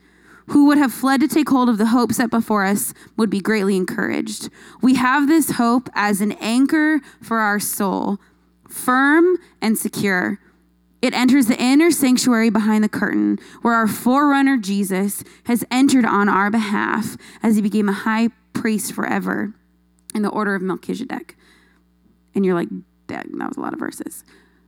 who 0.47 0.65
would 0.67 0.77
have 0.77 0.93
fled 0.93 1.21
to 1.21 1.27
take 1.27 1.49
hold 1.49 1.69
of 1.69 1.77
the 1.77 1.87
hope 1.87 2.11
set 2.11 2.29
before 2.29 2.65
us 2.65 2.93
would 3.17 3.29
be 3.29 3.39
greatly 3.39 3.75
encouraged. 3.75 4.49
We 4.81 4.95
have 4.95 5.27
this 5.27 5.51
hope 5.51 5.89
as 5.93 6.21
an 6.21 6.33
anchor 6.33 7.01
for 7.21 7.39
our 7.39 7.59
soul, 7.59 8.19
firm 8.69 9.37
and 9.61 9.77
secure. 9.77 10.39
It 11.01 11.13
enters 11.13 11.47
the 11.47 11.61
inner 11.61 11.91
sanctuary 11.91 12.49
behind 12.49 12.83
the 12.83 12.89
curtain, 12.89 13.39
where 13.61 13.73
our 13.73 13.87
forerunner 13.87 14.57
Jesus 14.57 15.23
has 15.45 15.65
entered 15.69 16.05
on 16.05 16.29
our 16.29 16.49
behalf 16.49 17.17
as 17.43 17.55
he 17.55 17.61
became 17.61 17.89
a 17.89 17.93
high 17.93 18.29
priest 18.53 18.93
forever 18.93 19.53
in 20.13 20.21
the 20.21 20.29
order 20.29 20.55
of 20.55 20.61
Melchizedek. 20.61 21.35
And 22.33 22.45
you're 22.45 22.55
like, 22.55 22.69
that, 23.07 23.27
that 23.31 23.47
was 23.47 23.57
a 23.57 23.61
lot 23.61 23.73
of 23.73 23.79
verses. 23.79 24.23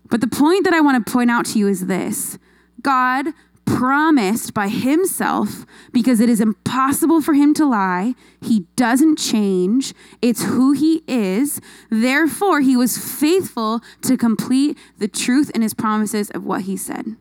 But 0.10 0.22
the 0.22 0.27
point 0.27 0.63
that 0.65 0.74
I 0.74 0.81
want 0.81 1.05
to 1.05 1.12
point 1.12 1.31
out 1.31 1.46
to 1.48 1.60
you 1.60 1.67
is 1.67 1.88
this 1.88 2.38
God 2.81 3.27
promised 3.67 4.53
by 4.53 4.69
himself 4.69 5.65
because 5.91 6.19
it 6.21 6.29
is 6.29 6.39
impossible 6.39 7.21
for 7.21 7.33
him 7.33 7.53
to 7.53 7.65
lie. 7.65 8.15
He 8.41 8.62
doesn't 8.75 9.17
change. 9.17 9.93
It's 10.21 10.45
who 10.45 10.71
he 10.71 11.03
is. 11.07 11.59
Therefore, 11.91 12.62
he 12.62 12.77
was 12.77 12.97
faithful 12.97 13.81
to 14.01 14.17
complete 14.17 14.77
the 14.97 15.07
truth 15.07 15.51
in 15.51 15.62
his 15.62 15.74
promises 15.74 16.31
of 16.31 16.45
what 16.45 16.62
he 16.62 16.77
said. 16.77 17.17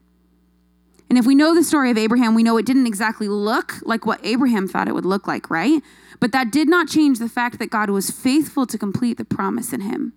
And 1.08 1.18
if 1.18 1.26
we 1.26 1.34
know 1.34 1.54
the 1.54 1.64
story 1.64 1.90
of 1.90 1.98
Abraham, 1.98 2.34
we 2.34 2.42
know 2.42 2.56
it 2.56 2.66
didn't 2.66 2.86
exactly 2.86 3.28
look 3.28 3.74
like 3.82 4.06
what 4.06 4.24
Abraham 4.24 4.66
thought 4.66 4.88
it 4.88 4.94
would 4.94 5.04
look 5.04 5.26
like, 5.26 5.50
right? 5.50 5.82
But 6.20 6.32
that 6.32 6.50
did 6.50 6.68
not 6.68 6.88
change 6.88 7.18
the 7.18 7.28
fact 7.28 7.58
that 7.58 7.70
God 7.70 7.90
was 7.90 8.10
faithful 8.10 8.66
to 8.66 8.78
complete 8.78 9.18
the 9.18 9.24
promise 9.24 9.72
in 9.72 9.82
him. 9.82 10.14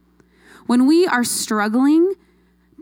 When 0.66 0.88
we 0.88 1.06
are 1.08 1.24
struggling, 1.24 2.14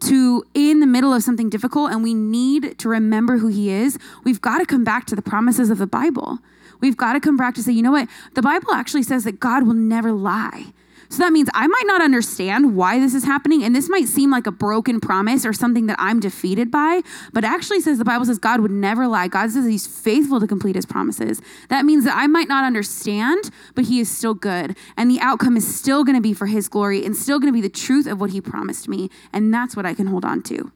to 0.01 0.44
in 0.54 0.80
the 0.80 0.88
middle 0.88 1.13
of 1.13 1.24
something 1.24 1.50
difficult 1.50 1.92
and 1.92 2.04
we 2.04 2.13
need 2.13 2.77
to 2.80 2.89
remember 2.89 3.38
who 3.38 3.48
he 3.48 3.70
is, 3.70 3.98
we've 4.24 4.42
got 4.42 4.60
to 4.60 4.66
come 4.66 4.84
back 4.84 5.06
to 5.06 5.16
the 5.16 5.22
promises 5.22 5.70
of 5.70 5.77
the 5.77 5.88
Bible. 5.88 6.39
We've 6.80 6.98
got 6.98 7.13
to 7.13 7.20
come 7.20 7.38
back 7.38 7.56
to 7.56 7.63
say, 7.63 7.72
you 7.72 7.82
know 7.82 7.92
what? 7.92 8.08
The 8.36 8.42
Bible 8.42 8.74
actually 8.74 9.04
says 9.04 9.24
that 9.24 9.39
God 9.39 9.66
will 9.66 9.74
never 9.74 10.12
lie. 10.12 10.74
So 11.10 11.20
that 11.20 11.32
means 11.32 11.50
I 11.54 11.68
might 11.68 11.86
not 11.86 12.02
understand 12.02 12.76
why 12.76 13.00
this 13.00 13.14
is 13.14 13.24
happening, 13.24 13.64
and 13.64 13.76
this 13.76 13.90
might 13.90 14.08
seem 14.08 14.32
like 14.32 14.48
a 14.48 14.52
broken 14.52 15.00
promise 15.00 15.46
or 15.46 15.54
something 15.54 15.88
that 15.88 15.98
I'm 16.00 16.20
defeated 16.20 16.70
by, 16.70 17.02
but 17.34 17.44
actually 17.44 17.82
says 17.82 17.98
the 17.98 18.06
Bible 18.06 18.26
says 18.26 18.40
God 18.40 18.60
would 18.60 18.72
never 18.72 19.08
lie. 19.08 19.28
God 19.28 19.52
says 19.52 19.66
he's 19.66 19.88
faithful 19.88 20.40
to 20.40 20.48
complete 20.48 20.76
his 20.76 20.86
promises. 20.86 21.42
That 21.70 21.86
means 21.86 22.04
that 22.06 22.16
I 22.16 22.28
might 22.28 22.48
not 22.48 22.64
understand, 22.64 23.50
but 23.76 23.86
he 23.86 24.00
is 24.00 24.16
still 24.16 24.34
good, 24.34 24.76
and 24.96 25.10
the 25.10 25.20
outcome 25.20 25.58
is 25.58 25.76
still 25.76 26.04
going 26.04 26.16
to 26.16 26.22
be 26.22 26.34
for 26.34 26.48
his 26.48 26.68
glory 26.68 27.06
and 27.06 27.16
still 27.16 27.40
going 27.40 27.52
to 27.52 27.58
be 27.58 27.62
the 27.62 27.70
truth 27.70 28.08
of 28.08 28.20
what 28.20 28.32
he 28.32 28.42
promised 28.42 28.88
me, 28.88 29.10
and 29.32 29.54
that's 29.54 29.76
what 29.76 29.86
I 29.86 29.94
can 29.94 30.08
hold 30.08 30.26
on 30.26 30.42
to. 30.44 30.72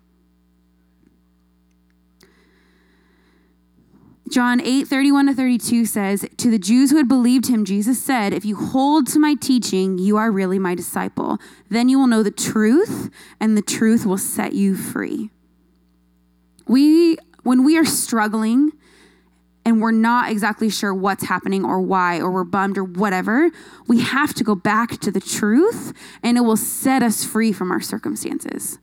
John 4.31 4.61
8, 4.61 4.87
31 4.87 5.27
to 5.27 5.33
32 5.33 5.85
says, 5.85 6.25
To 6.37 6.49
the 6.49 6.57
Jews 6.57 6.89
who 6.89 6.97
had 6.97 7.09
believed 7.09 7.47
him, 7.47 7.65
Jesus 7.65 8.01
said, 8.01 8.31
If 8.33 8.45
you 8.45 8.55
hold 8.55 9.07
to 9.07 9.19
my 9.19 9.35
teaching, 9.35 9.97
you 9.97 10.15
are 10.15 10.31
really 10.31 10.57
my 10.57 10.73
disciple. 10.73 11.37
Then 11.69 11.89
you 11.89 11.99
will 11.99 12.07
know 12.07 12.23
the 12.23 12.31
truth, 12.31 13.09
and 13.41 13.57
the 13.57 13.61
truth 13.61 14.05
will 14.05 14.17
set 14.17 14.53
you 14.53 14.75
free. 14.75 15.31
We, 16.65 17.17
when 17.43 17.65
we 17.65 17.77
are 17.77 17.85
struggling 17.85 18.71
and 19.65 19.81
we're 19.81 19.91
not 19.91 20.31
exactly 20.31 20.69
sure 20.69 20.93
what's 20.93 21.25
happening 21.25 21.65
or 21.65 21.81
why, 21.81 22.19
or 22.19 22.31
we're 22.31 22.43
bummed 22.45 22.77
or 22.77 22.83
whatever, 22.83 23.51
we 23.87 23.99
have 23.99 24.33
to 24.35 24.43
go 24.43 24.55
back 24.55 24.99
to 25.01 25.11
the 25.11 25.19
truth, 25.19 25.93
and 26.23 26.37
it 26.37 26.41
will 26.41 26.57
set 26.57 27.03
us 27.03 27.25
free 27.25 27.51
from 27.51 27.71
our 27.71 27.81
circumstances. 27.81 28.79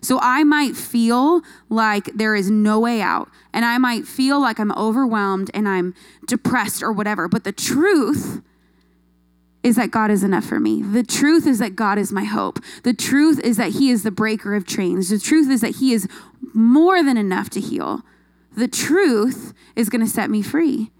So 0.00 0.18
I 0.20 0.44
might 0.44 0.76
feel 0.76 1.42
like 1.68 2.06
there 2.14 2.34
is 2.34 2.50
no 2.50 2.78
way 2.80 3.00
out, 3.00 3.28
and 3.52 3.64
I 3.64 3.78
might 3.78 4.06
feel 4.06 4.40
like 4.40 4.58
I'm 4.58 4.72
overwhelmed 4.72 5.50
and 5.54 5.68
I'm 5.68 5.94
depressed 6.26 6.82
or 6.82 6.92
whatever. 6.92 7.28
But 7.28 7.44
the 7.44 7.52
truth 7.52 8.42
is 9.62 9.76
that 9.76 9.90
God 9.90 10.10
is 10.10 10.22
enough 10.22 10.44
for 10.44 10.60
me. 10.60 10.82
The 10.82 11.02
truth 11.02 11.46
is 11.46 11.58
that 11.58 11.74
God 11.76 11.98
is 11.98 12.12
my 12.12 12.24
hope. 12.24 12.60
The 12.84 12.94
truth 12.94 13.40
is 13.40 13.56
that 13.56 13.72
He 13.72 13.90
is 13.90 14.02
the 14.02 14.10
breaker 14.10 14.54
of 14.54 14.66
chains. 14.66 15.10
The 15.10 15.18
truth 15.18 15.50
is 15.50 15.60
that 15.60 15.76
He 15.76 15.92
is 15.92 16.08
more 16.54 17.02
than 17.02 17.16
enough 17.16 17.50
to 17.50 17.60
heal. 17.60 18.02
The 18.56 18.68
truth 18.68 19.52
is 19.76 19.88
going 19.88 20.00
to 20.00 20.10
set 20.10 20.30
me 20.30 20.42
free. 20.42 20.90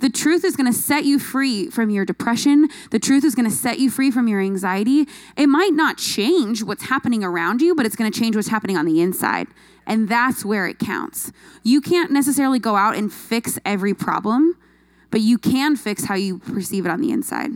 The 0.00 0.10
truth 0.10 0.44
is 0.44 0.54
going 0.54 0.72
to 0.72 0.78
set 0.78 1.04
you 1.04 1.18
free 1.18 1.70
from 1.70 1.90
your 1.90 2.04
depression. 2.04 2.68
The 2.90 2.98
truth 2.98 3.24
is 3.24 3.34
going 3.34 3.48
to 3.48 3.54
set 3.54 3.78
you 3.80 3.90
free 3.90 4.10
from 4.10 4.28
your 4.28 4.40
anxiety. 4.40 5.06
It 5.36 5.48
might 5.48 5.72
not 5.72 5.98
change 5.98 6.62
what's 6.62 6.84
happening 6.84 7.24
around 7.24 7.60
you, 7.60 7.74
but 7.74 7.84
it's 7.84 7.96
going 7.96 8.10
to 8.10 8.18
change 8.18 8.36
what's 8.36 8.48
happening 8.48 8.76
on 8.76 8.84
the 8.84 9.00
inside. 9.00 9.48
And 9.86 10.08
that's 10.08 10.44
where 10.44 10.66
it 10.66 10.78
counts. 10.78 11.32
You 11.64 11.80
can't 11.80 12.12
necessarily 12.12 12.58
go 12.58 12.76
out 12.76 12.94
and 12.94 13.12
fix 13.12 13.58
every 13.64 13.94
problem, 13.94 14.56
but 15.10 15.20
you 15.20 15.38
can 15.38 15.74
fix 15.76 16.04
how 16.04 16.14
you 16.14 16.38
perceive 16.38 16.86
it 16.86 16.90
on 16.90 17.00
the 17.00 17.10
inside. 17.10 17.50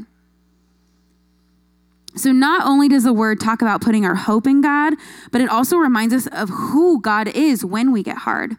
So, 2.14 2.30
not 2.30 2.66
only 2.66 2.88
does 2.88 3.04
the 3.04 3.12
word 3.12 3.40
talk 3.40 3.62
about 3.62 3.80
putting 3.80 4.04
our 4.04 4.14
hope 4.14 4.46
in 4.46 4.60
God, 4.60 4.94
but 5.30 5.40
it 5.40 5.48
also 5.48 5.76
reminds 5.76 6.12
us 6.12 6.26
of 6.26 6.50
who 6.50 7.00
God 7.00 7.28
is 7.28 7.64
when 7.64 7.90
we 7.90 8.02
get 8.02 8.18
hard. 8.18 8.56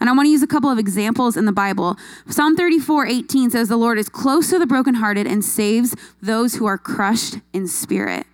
And 0.00 0.10
I 0.10 0.12
want 0.12 0.26
to 0.26 0.30
use 0.30 0.42
a 0.42 0.46
couple 0.46 0.70
of 0.70 0.78
examples 0.78 1.36
in 1.36 1.46
the 1.46 1.52
Bible. 1.52 1.96
Psalm 2.28 2.56
34 2.56 3.06
18 3.06 3.50
says, 3.50 3.68
The 3.68 3.76
Lord 3.76 3.98
is 3.98 4.08
close 4.08 4.50
to 4.50 4.58
the 4.58 4.66
brokenhearted 4.66 5.26
and 5.26 5.44
saves 5.44 5.94
those 6.20 6.56
who 6.56 6.66
are 6.66 6.78
crushed 6.78 7.36
in 7.52 7.66
spirit. 7.66 8.26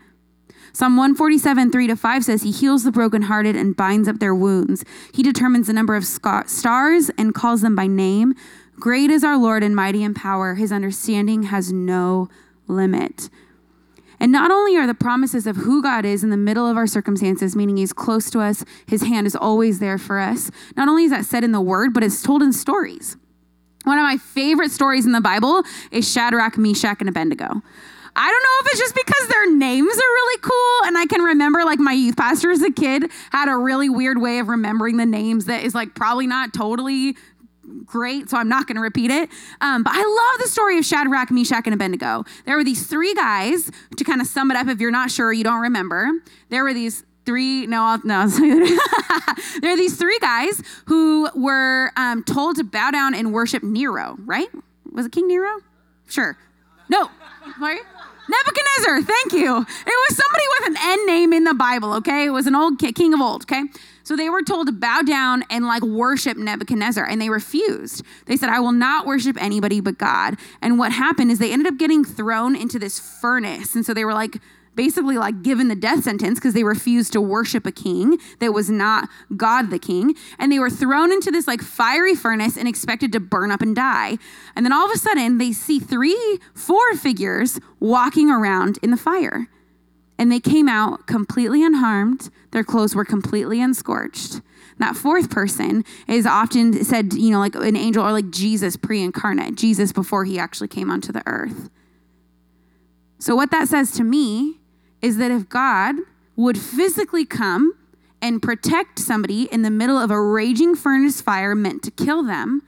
Psalm 0.74 0.96
147, 0.96 1.70
3 1.70 1.86
to 1.88 1.96
5 1.96 2.24
says, 2.24 2.42
He 2.42 2.50
heals 2.50 2.82
the 2.82 2.90
brokenhearted 2.90 3.54
and 3.54 3.76
binds 3.76 4.08
up 4.08 4.18
their 4.18 4.34
wounds. 4.34 4.84
He 5.12 5.22
determines 5.22 5.66
the 5.66 5.74
number 5.74 5.94
of 5.94 6.04
stars 6.04 7.10
and 7.18 7.34
calls 7.34 7.60
them 7.60 7.76
by 7.76 7.86
name. 7.86 8.34
Great 8.80 9.10
is 9.10 9.22
our 9.22 9.36
Lord 9.36 9.62
and 9.62 9.76
mighty 9.76 10.02
in 10.02 10.14
power. 10.14 10.54
His 10.54 10.72
understanding 10.72 11.44
has 11.44 11.72
no 11.72 12.28
limit. 12.66 13.28
And 14.22 14.30
not 14.30 14.52
only 14.52 14.76
are 14.76 14.86
the 14.86 14.94
promises 14.94 15.48
of 15.48 15.56
who 15.56 15.82
God 15.82 16.04
is 16.04 16.22
in 16.22 16.30
the 16.30 16.36
middle 16.36 16.64
of 16.64 16.76
our 16.76 16.86
circumstances, 16.86 17.56
meaning 17.56 17.76
He's 17.76 17.92
close 17.92 18.30
to 18.30 18.38
us, 18.38 18.64
His 18.86 19.02
hand 19.02 19.26
is 19.26 19.34
always 19.34 19.80
there 19.80 19.98
for 19.98 20.20
us, 20.20 20.48
not 20.76 20.86
only 20.88 21.02
is 21.02 21.10
that 21.10 21.24
said 21.24 21.42
in 21.42 21.50
the 21.50 21.60
Word, 21.60 21.92
but 21.92 22.04
it's 22.04 22.22
told 22.22 22.40
in 22.40 22.52
stories. 22.52 23.16
One 23.82 23.98
of 23.98 24.04
my 24.04 24.18
favorite 24.18 24.70
stories 24.70 25.06
in 25.06 25.12
the 25.12 25.20
Bible 25.20 25.64
is 25.90 26.10
Shadrach, 26.10 26.56
Meshach, 26.56 26.98
and 27.00 27.08
Abednego. 27.08 27.62
I 28.14 28.30
don't 28.30 28.42
know 28.42 28.60
if 28.60 28.66
it's 28.66 28.78
just 28.78 28.94
because 28.94 29.28
their 29.28 29.50
names 29.56 29.92
are 29.92 30.12
really 30.14 30.40
cool. 30.40 30.86
And 30.86 30.96
I 30.96 31.06
can 31.06 31.22
remember, 31.22 31.64
like, 31.64 31.80
my 31.80 31.92
youth 31.92 32.16
pastor 32.16 32.52
as 32.52 32.62
a 32.62 32.70
kid 32.70 33.10
had 33.30 33.48
a 33.48 33.56
really 33.56 33.88
weird 33.88 34.20
way 34.20 34.38
of 34.38 34.46
remembering 34.46 34.98
the 34.98 35.06
names 35.06 35.46
that 35.46 35.64
is, 35.64 35.74
like, 35.74 35.96
probably 35.96 36.28
not 36.28 36.54
totally 36.54 37.16
great, 37.84 38.30
so 38.30 38.36
I'm 38.36 38.48
not 38.48 38.66
going 38.66 38.76
to 38.76 38.82
repeat 38.82 39.10
it. 39.10 39.28
Um, 39.60 39.82
but 39.82 39.92
I 39.94 40.02
love 40.02 40.40
the 40.40 40.48
story 40.48 40.78
of 40.78 40.84
Shadrach, 40.84 41.30
Meshach, 41.30 41.62
and 41.66 41.74
Abednego. 41.74 42.24
There 42.44 42.56
were 42.56 42.64
these 42.64 42.86
three 42.86 43.14
guys, 43.14 43.70
to 43.96 44.04
kind 44.04 44.20
of 44.20 44.26
sum 44.26 44.50
it 44.50 44.56
up 44.56 44.68
if 44.68 44.80
you're 44.80 44.90
not 44.90 45.10
sure, 45.10 45.32
you 45.32 45.44
don't 45.44 45.60
remember. 45.60 46.10
There 46.48 46.64
were 46.64 46.74
these 46.74 47.04
three, 47.24 47.66
no, 47.66 47.98
no. 48.04 48.26
there 49.60 49.72
are 49.72 49.76
these 49.76 49.96
three 49.96 50.18
guys 50.20 50.62
who 50.86 51.28
were 51.34 51.92
um, 51.96 52.24
told 52.24 52.56
to 52.56 52.64
bow 52.64 52.90
down 52.90 53.14
and 53.14 53.32
worship 53.32 53.62
Nero, 53.62 54.16
right? 54.24 54.48
Was 54.90 55.06
it 55.06 55.12
King 55.12 55.28
Nero? 55.28 55.60
Sure. 56.08 56.36
No. 56.88 57.10
Sorry? 57.58 57.78
Nebuchadnezzar, 58.28 59.02
thank 59.02 59.32
you. 59.32 59.58
It 59.58 60.10
was 60.10 60.16
somebody 60.16 60.44
with 60.58 60.68
an 60.68 60.76
N 60.80 61.06
name 61.06 61.32
in 61.32 61.44
the 61.44 61.54
Bible, 61.54 61.92
okay? 61.94 62.26
It 62.26 62.30
was 62.30 62.46
an 62.46 62.54
old 62.54 62.78
king 62.78 63.12
of 63.12 63.20
old, 63.20 63.42
okay? 63.42 63.64
So 64.04 64.16
they 64.16 64.28
were 64.28 64.42
told 64.42 64.66
to 64.66 64.72
bow 64.72 65.02
down 65.02 65.44
and 65.50 65.66
like 65.66 65.82
worship 65.82 66.36
Nebuchadnezzar, 66.36 67.04
and 67.04 67.20
they 67.20 67.28
refused. 67.28 68.04
They 68.26 68.36
said, 68.36 68.48
I 68.48 68.60
will 68.60 68.72
not 68.72 69.06
worship 69.06 69.36
anybody 69.40 69.80
but 69.80 69.98
God. 69.98 70.36
And 70.60 70.78
what 70.78 70.92
happened 70.92 71.30
is 71.30 71.38
they 71.38 71.52
ended 71.52 71.72
up 71.72 71.78
getting 71.78 72.04
thrown 72.04 72.56
into 72.56 72.78
this 72.78 72.98
furnace. 72.98 73.74
And 73.74 73.84
so 73.84 73.94
they 73.94 74.04
were 74.04 74.14
like, 74.14 74.38
basically 74.74 75.18
like 75.18 75.42
given 75.42 75.68
the 75.68 75.76
death 75.76 76.04
sentence 76.04 76.38
because 76.38 76.54
they 76.54 76.64
refused 76.64 77.12
to 77.12 77.20
worship 77.20 77.66
a 77.66 77.72
king 77.72 78.18
that 78.40 78.52
was 78.52 78.70
not 78.70 79.08
God 79.36 79.70
the 79.70 79.78
king. 79.78 80.14
And 80.38 80.50
they 80.50 80.58
were 80.58 80.70
thrown 80.70 81.12
into 81.12 81.30
this 81.30 81.46
like 81.46 81.60
fiery 81.60 82.14
furnace 82.14 82.56
and 82.56 82.68
expected 82.68 83.12
to 83.12 83.20
burn 83.20 83.50
up 83.50 83.62
and 83.62 83.74
die. 83.76 84.18
And 84.56 84.64
then 84.64 84.72
all 84.72 84.86
of 84.86 84.94
a 84.94 84.98
sudden, 84.98 85.38
they 85.38 85.52
see 85.52 85.78
three, 85.78 86.38
four 86.54 86.94
figures 86.96 87.60
walking 87.80 88.30
around 88.30 88.78
in 88.82 88.90
the 88.90 88.96
fire. 88.96 89.48
And 90.18 90.30
they 90.30 90.40
came 90.40 90.68
out 90.68 91.06
completely 91.06 91.64
unharmed. 91.64 92.30
Their 92.52 92.64
clothes 92.64 92.94
were 92.94 93.04
completely 93.04 93.58
unscorched. 93.58 94.40
That 94.78 94.96
fourth 94.96 95.30
person 95.30 95.84
is 96.08 96.26
often 96.26 96.84
said, 96.84 97.12
you 97.12 97.30
know, 97.30 97.38
like 97.38 97.54
an 97.54 97.76
angel 97.76 98.04
or 98.04 98.12
like 98.12 98.30
Jesus 98.30 98.76
pre 98.76 99.02
incarnate, 99.02 99.54
Jesus 99.54 99.92
before 99.92 100.24
he 100.24 100.38
actually 100.38 100.68
came 100.68 100.90
onto 100.90 101.12
the 101.12 101.22
earth. 101.26 101.70
So, 103.18 103.36
what 103.36 103.50
that 103.52 103.68
says 103.68 103.92
to 103.92 104.04
me 104.04 104.58
is 105.02 105.16
that 105.18 105.30
if 105.30 105.48
God 105.48 105.96
would 106.36 106.56
physically 106.56 107.26
come 107.26 107.74
and 108.22 108.40
protect 108.40 109.00
somebody 109.00 109.44
in 109.52 109.62
the 109.62 109.70
middle 109.70 109.98
of 109.98 110.10
a 110.10 110.20
raging 110.20 110.76
furnace 110.76 111.20
fire 111.20 111.54
meant 111.54 111.82
to 111.82 111.90
kill 111.90 112.22
them 112.22 112.62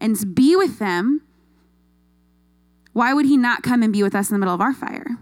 and 0.00 0.34
be 0.34 0.54
with 0.54 0.78
them, 0.78 1.20
why 2.92 3.12
would 3.12 3.26
he 3.26 3.36
not 3.36 3.62
come 3.62 3.82
and 3.82 3.92
be 3.92 4.02
with 4.02 4.14
us 4.14 4.30
in 4.30 4.34
the 4.34 4.38
middle 4.38 4.54
of 4.54 4.60
our 4.60 4.72
fire? 4.72 5.18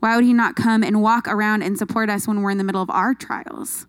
Why 0.00 0.14
would 0.14 0.24
he 0.24 0.34
not 0.34 0.54
come 0.54 0.84
and 0.84 1.02
walk 1.02 1.26
around 1.26 1.62
and 1.62 1.76
support 1.78 2.10
us 2.10 2.28
when 2.28 2.42
we're 2.42 2.50
in 2.50 2.58
the 2.58 2.64
middle 2.64 2.82
of 2.82 2.90
our 2.90 3.14
trials? 3.14 3.86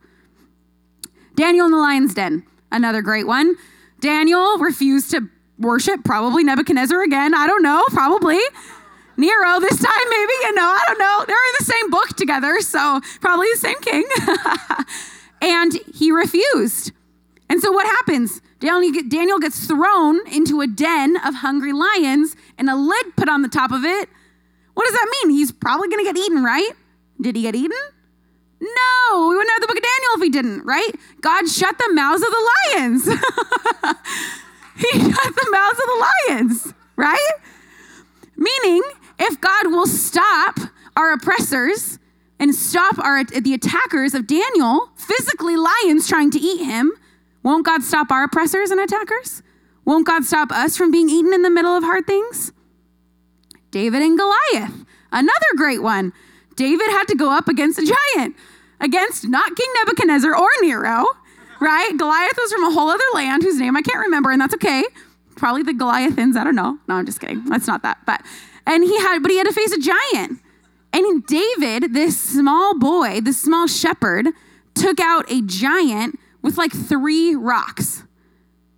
Daniel 1.36 1.66
in 1.66 1.72
the 1.72 1.78
lion's 1.78 2.14
den, 2.14 2.46
another 2.72 3.02
great 3.02 3.28
one. 3.28 3.56
Daniel 4.00 4.58
refused 4.58 5.12
to 5.12 5.30
worship 5.58 6.04
probably 6.04 6.44
Nebuchadnezzar 6.44 7.02
again. 7.04 7.36
I 7.36 7.46
don't 7.46 7.62
know, 7.62 7.84
probably. 7.90 8.40
Nero 9.20 9.60
this 9.60 9.78
time, 9.78 10.10
maybe, 10.10 10.34
you 10.44 10.54
know, 10.54 10.64
I 10.64 10.84
don't 10.88 11.00
know. 11.00 11.26
They're 11.28 11.36
in 11.36 11.56
the 11.60 11.66
same 11.66 11.90
book 11.90 12.08
together, 12.16 12.62
so 12.62 13.02
probably 13.20 13.48
the 13.54 13.60
same 13.60 13.80
king. 13.82 14.06
and 15.42 15.74
he 15.94 16.12
refused. 16.12 16.94
And 17.50 17.62
so 17.62 17.72
what 17.72 17.86
happens? 17.86 18.42
Daniel, 18.60 19.40
gets 19.40 19.66
thrown 19.66 20.26
into 20.28 20.62
a 20.62 20.68
den 20.68 21.18
of 21.18 21.36
hungry 21.36 21.74
lions 21.74 22.36
and 22.58 22.70
a 22.70 22.76
lid 22.76 23.16
put 23.16 23.30
on 23.30 23.42
the 23.42 23.50
top 23.50 23.72
of 23.72 23.84
it. 23.84 24.10
What 24.74 24.86
does 24.86 24.94
that 24.94 25.16
mean? 25.24 25.32
He's 25.36 25.52
probably 25.52 25.90
going 25.90 26.06
to 26.06 26.14
get 26.14 26.18
eaten, 26.18 26.44
right? 26.44 26.72
Did 27.20 27.36
he 27.36 27.42
get 27.42 27.56
eaten? 27.56 27.78
No, 28.62 29.28
we 29.30 29.36
wouldn't 29.36 29.52
have 29.52 29.62
the 29.62 29.68
book 29.68 29.78
of 29.78 29.84
Daniel 29.84 30.12
if 30.16 30.22
he 30.22 30.30
didn't, 30.30 30.66
right? 30.66 30.92
God 31.22 31.48
shut 31.50 31.78
the 31.78 31.90
mouths 31.94 32.22
of 32.22 32.30
the 32.30 32.52
lions. 32.76 33.06
he 34.76 35.00
shut 35.00 35.36
the 35.36 35.48
mouths 35.52 35.80
of 35.80 35.86
the 35.86 36.08
lions, 36.28 36.74
right? 36.98 37.32
Meaning, 38.36 38.84
if 39.20 39.40
God 39.42 39.68
will 39.68 39.86
stop 39.86 40.60
our 40.96 41.14
oppressors 41.14 42.00
and 42.40 42.56
stop 42.56 42.98
our 43.00 43.24
the 43.24 43.54
attackers 43.54 44.14
of 44.14 44.26
Daniel, 44.26 44.90
physically 44.96 45.58
lions 45.58 46.08
trying 46.08 46.32
to 46.32 46.40
eat 46.40 46.64
him, 46.64 46.92
won't 47.44 47.66
God 47.66 47.84
stop 47.84 48.12
our 48.12 48.24
oppressors 48.24 48.72
and 48.72 48.80
attackers? 48.80 49.44
Won't 49.86 50.08
God 50.08 50.24
stop 50.24 50.52
us 50.52 50.78
from 50.78 50.92
being 50.92 51.10
eaten 51.10 51.34
in 51.34 51.42
the 51.42 51.50
middle 51.50 51.76
of 51.76 51.84
hard 51.84 52.06
things? 52.06 52.52
David 53.72 54.02
and 54.02 54.18
Goliath, 54.18 54.86
another 55.12 55.48
great 55.56 55.82
one. 55.82 56.14
David 56.56 56.88
had 56.88 57.06
to 57.06 57.16
go 57.16 57.32
up 57.32 57.48
against 57.48 57.80
a 57.80 57.94
giant, 58.16 58.36
against 58.80 59.28
not 59.28 59.56
King 59.56 59.68
Nebuchadnezzar 59.78 60.36
or 60.36 60.50
Nero, 60.62 61.06
right? 61.60 61.96
Goliath 61.98 62.38
was 62.38 62.52
from 62.52 62.66
a 62.66 62.72
whole 62.72 62.90
other 62.90 63.04
land 63.14 63.44
whose 63.44 63.60
name 63.60 63.78
I 63.78 63.82
can't 63.82 64.00
remember, 64.00 64.32
and 64.32 64.42
that's 64.42 64.54
okay. 64.56 64.84
Probably 65.36 65.64
the 65.64 65.74
Goliathans, 65.74 66.36
I 66.36 66.44
don't 66.44 66.56
know. 66.56 66.78
No, 66.88 66.96
I'm 66.96 67.06
just 67.06 67.20
kidding. 67.20 67.46
That's 67.46 67.68
not 67.68 67.84
that. 67.84 68.00
But 68.06 68.22
and 68.70 68.84
he 68.84 68.98
had 69.00 69.22
but 69.22 69.32
he 69.32 69.38
had 69.38 69.48
to 69.48 69.54
face 69.54 69.74
a 69.74 69.80
giant. 69.80 70.40
And 70.94 71.26
David, 71.26 71.94
this 71.94 72.20
small 72.20 72.78
boy, 72.78 73.20
this 73.22 73.42
small 73.42 73.68
shepherd, 73.68 74.28
took 74.76 75.00
out 75.00 75.30
a 75.30 75.42
giant 75.42 76.20
with 76.42 76.58
like 76.58 76.72
three 76.72 77.36
rocks. 77.36 78.04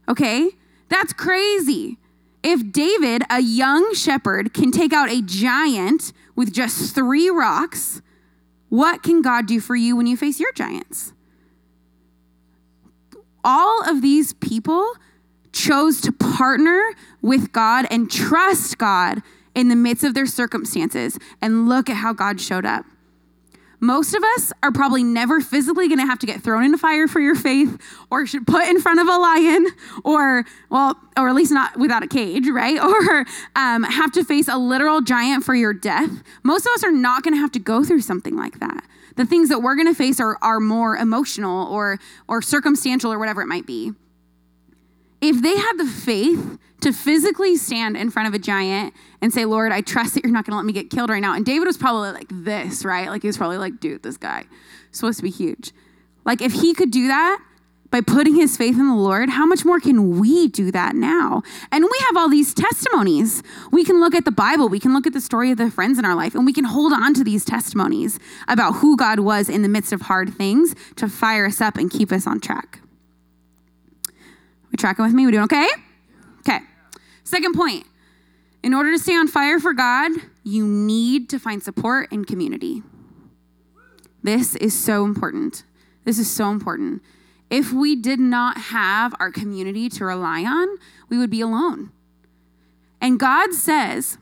Okay? 0.09 0.51
That's 0.89 1.13
crazy. 1.13 1.97
If 2.43 2.71
David, 2.71 3.23
a 3.29 3.41
young 3.41 3.93
shepherd, 3.93 4.53
can 4.53 4.71
take 4.71 4.93
out 4.93 5.09
a 5.09 5.21
giant 5.21 6.11
with 6.35 6.51
just 6.51 6.95
three 6.95 7.29
rocks, 7.29 8.01
what 8.69 9.03
can 9.03 9.21
God 9.21 9.45
do 9.45 9.59
for 9.59 9.75
you 9.75 9.95
when 9.95 10.07
you 10.07 10.17
face 10.17 10.39
your 10.39 10.51
giants? 10.53 11.13
All 13.43 13.87
of 13.87 14.01
these 14.01 14.33
people 14.33 14.93
chose 15.51 16.01
to 16.01 16.11
partner 16.11 16.93
with 17.21 17.51
God 17.51 17.85
and 17.91 18.09
trust 18.09 18.77
God 18.77 19.21
in 19.55 19.67
the 19.67 19.75
midst 19.75 20.03
of 20.03 20.13
their 20.13 20.25
circumstances. 20.25 21.17
And 21.41 21.67
look 21.67 21.89
at 21.89 21.97
how 21.97 22.13
God 22.13 22.39
showed 22.39 22.65
up. 22.65 22.85
Most 23.83 24.13
of 24.13 24.23
us 24.23 24.53
are 24.61 24.71
probably 24.71 25.03
never 25.03 25.41
physically 25.41 25.87
going 25.87 25.99
to 25.99 26.05
have 26.05 26.19
to 26.19 26.27
get 26.27 26.43
thrown 26.43 26.63
into 26.63 26.77
fire 26.77 27.07
for 27.07 27.19
your 27.19 27.33
faith 27.33 27.81
or 28.11 28.27
should 28.27 28.45
put 28.45 28.67
in 28.67 28.79
front 28.79 28.99
of 28.99 29.07
a 29.07 29.17
lion 29.17 29.65
or, 30.05 30.45
well, 30.69 30.99
or 31.17 31.27
at 31.27 31.33
least 31.33 31.51
not 31.51 31.77
without 31.77 32.03
a 32.03 32.07
cage, 32.07 32.47
right? 32.47 32.79
Or 32.91 33.25
um, 33.55 33.83
have 33.83 34.11
to 34.11 34.23
face 34.23 34.47
a 34.47 34.57
literal 34.57 35.01
giant 35.01 35.43
for 35.43 35.55
your 35.55 35.73
death. 35.73 36.11
Most 36.43 36.67
of 36.67 36.73
us 36.73 36.83
are 36.83 36.91
not 36.91 37.23
going 37.23 37.33
to 37.33 37.39
have 37.39 37.51
to 37.53 37.59
go 37.59 37.83
through 37.83 38.01
something 38.01 38.35
like 38.35 38.59
that. 38.59 38.85
The 39.15 39.25
things 39.25 39.49
that 39.49 39.59
we're 39.59 39.75
going 39.75 39.87
to 39.87 39.95
face 39.95 40.19
are, 40.19 40.37
are 40.41 40.59
more 40.59 40.95
emotional 40.95 41.67
or, 41.67 41.99
or 42.27 42.41
circumstantial 42.41 43.11
or 43.11 43.17
whatever 43.17 43.41
it 43.41 43.47
might 43.47 43.65
be. 43.65 43.93
If 45.21 45.41
they 45.41 45.55
had 45.55 45.77
the 45.77 45.85
faith 45.85 46.57
to 46.81 46.91
physically 46.91 47.55
stand 47.55 47.95
in 47.95 48.09
front 48.09 48.27
of 48.27 48.33
a 48.33 48.39
giant 48.39 48.93
and 49.21 49.31
say, 49.31 49.45
Lord, 49.45 49.71
I 49.71 49.81
trust 49.81 50.15
that 50.15 50.23
you're 50.23 50.33
not 50.33 50.45
going 50.45 50.53
to 50.53 50.57
let 50.57 50.65
me 50.65 50.73
get 50.73 50.89
killed 50.89 51.09
right 51.09 51.21
now. 51.21 51.35
And 51.35 51.45
David 51.45 51.67
was 51.67 51.77
probably 51.77 52.11
like 52.11 52.27
this, 52.31 52.83
right? 52.83 53.07
Like 53.07 53.21
he 53.21 53.27
was 53.27 53.37
probably 53.37 53.57
like, 53.57 53.79
dude, 53.79 54.03
this 54.03 54.17
guy 54.17 54.45
is 54.91 54.97
supposed 54.97 55.19
to 55.19 55.23
be 55.23 55.29
huge. 55.29 55.71
Like 56.25 56.41
if 56.41 56.53
he 56.53 56.73
could 56.73 56.91
do 56.91 57.07
that 57.07 57.39
by 57.91 58.01
putting 58.01 58.35
his 58.35 58.57
faith 58.57 58.79
in 58.79 58.87
the 58.87 58.95
Lord, 58.95 59.29
how 59.29 59.45
much 59.45 59.63
more 59.63 59.79
can 59.79 60.19
we 60.19 60.47
do 60.47 60.71
that 60.71 60.95
now? 60.95 61.43
And 61.71 61.83
we 61.83 61.99
have 62.07 62.17
all 62.17 62.29
these 62.29 62.53
testimonies. 62.53 63.43
We 63.71 63.83
can 63.83 63.99
look 63.99 64.15
at 64.15 64.25
the 64.25 64.31
Bible, 64.31 64.69
we 64.69 64.79
can 64.79 64.93
look 64.93 65.05
at 65.05 65.13
the 65.13 65.21
story 65.21 65.51
of 65.51 65.57
the 65.57 65.69
friends 65.69 65.99
in 65.99 66.05
our 66.05 66.15
life, 66.15 66.33
and 66.33 66.45
we 66.45 66.53
can 66.53 66.63
hold 66.63 66.93
on 66.93 67.13
to 67.15 67.23
these 67.23 67.43
testimonies 67.43 68.17
about 68.47 68.75
who 68.75 68.95
God 68.95 69.19
was 69.19 69.49
in 69.49 69.61
the 69.61 69.69
midst 69.69 69.91
of 69.91 70.03
hard 70.03 70.33
things 70.33 70.73
to 70.95 71.09
fire 71.09 71.45
us 71.45 71.59
up 71.59 71.77
and 71.77 71.91
keep 71.91 72.11
us 72.11 72.25
on 72.25 72.39
track. 72.39 72.80
We 74.71 74.77
tracking 74.77 75.05
with 75.05 75.13
me? 75.13 75.25
We 75.25 75.31
doing 75.31 75.43
okay? 75.43 75.67
Okay. 76.39 76.59
Second 77.23 77.55
point. 77.55 77.85
In 78.63 78.73
order 78.73 78.91
to 78.91 78.99
stay 78.99 79.15
on 79.15 79.27
fire 79.27 79.59
for 79.59 79.73
God, 79.73 80.11
you 80.43 80.67
need 80.67 81.29
to 81.29 81.39
find 81.39 81.61
support 81.63 82.11
in 82.11 82.25
community. 82.25 82.83
This 84.23 84.55
is 84.55 84.77
so 84.77 85.03
important. 85.03 85.63
This 86.03 86.19
is 86.19 86.29
so 86.29 86.49
important. 86.49 87.01
If 87.49 87.73
we 87.73 87.95
did 87.95 88.19
not 88.19 88.57
have 88.57 89.13
our 89.19 89.31
community 89.31 89.89
to 89.89 90.05
rely 90.05 90.43
on, 90.43 90.67
we 91.09 91.17
would 91.17 91.29
be 91.29 91.41
alone. 91.41 91.91
And 93.01 93.19
God 93.19 93.53
says, 93.53 94.17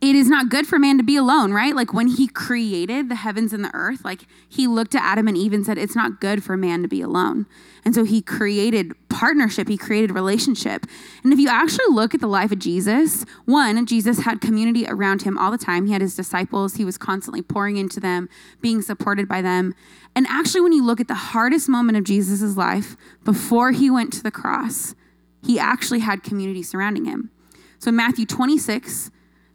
it 0.00 0.14
is 0.14 0.28
not 0.28 0.48
good 0.48 0.66
for 0.66 0.78
man 0.78 0.96
to 0.98 1.02
be 1.02 1.16
alone, 1.16 1.52
right? 1.52 1.74
Like 1.74 1.92
when 1.92 2.06
he 2.06 2.28
created 2.28 3.08
the 3.08 3.16
heavens 3.16 3.52
and 3.52 3.64
the 3.64 3.74
earth, 3.74 4.04
like 4.04 4.26
he 4.48 4.66
looked 4.66 4.94
at 4.94 5.02
Adam 5.02 5.26
and 5.26 5.36
Eve 5.36 5.52
and 5.52 5.66
said, 5.66 5.76
It's 5.76 5.96
not 5.96 6.20
good 6.20 6.44
for 6.44 6.56
man 6.56 6.82
to 6.82 6.88
be 6.88 7.00
alone. 7.00 7.46
And 7.84 7.94
so 7.94 8.04
he 8.04 8.22
created 8.22 8.92
partnership, 9.18 9.66
he 9.66 9.76
created 9.76 10.12
relationship. 10.12 10.86
And 11.24 11.32
if 11.32 11.40
you 11.40 11.48
actually 11.48 11.86
look 11.90 12.14
at 12.14 12.20
the 12.20 12.28
life 12.28 12.52
of 12.52 12.60
Jesus, 12.60 13.24
one, 13.46 13.84
Jesus 13.84 14.20
had 14.20 14.40
community 14.40 14.86
around 14.86 15.22
him 15.22 15.36
all 15.36 15.50
the 15.50 15.58
time. 15.58 15.86
He 15.86 15.92
had 15.92 16.00
his 16.00 16.14
disciples, 16.14 16.76
he 16.76 16.84
was 16.84 16.96
constantly 16.96 17.42
pouring 17.42 17.78
into 17.78 17.98
them, 17.98 18.28
being 18.60 18.80
supported 18.80 19.26
by 19.26 19.42
them. 19.42 19.74
And 20.14 20.24
actually, 20.28 20.60
when 20.60 20.72
you 20.72 20.84
look 20.84 21.00
at 21.00 21.08
the 21.08 21.14
hardest 21.14 21.68
moment 21.68 21.98
of 21.98 22.04
Jesus' 22.04 22.56
life 22.56 22.96
before 23.24 23.72
he 23.72 23.90
went 23.90 24.12
to 24.12 24.22
the 24.22 24.30
cross, 24.30 24.94
he 25.44 25.58
actually 25.58 26.00
had 26.00 26.22
community 26.22 26.62
surrounding 26.62 27.04
him. 27.04 27.32
So 27.80 27.88
in 27.88 27.96
Matthew 27.96 28.24
26, 28.24 29.10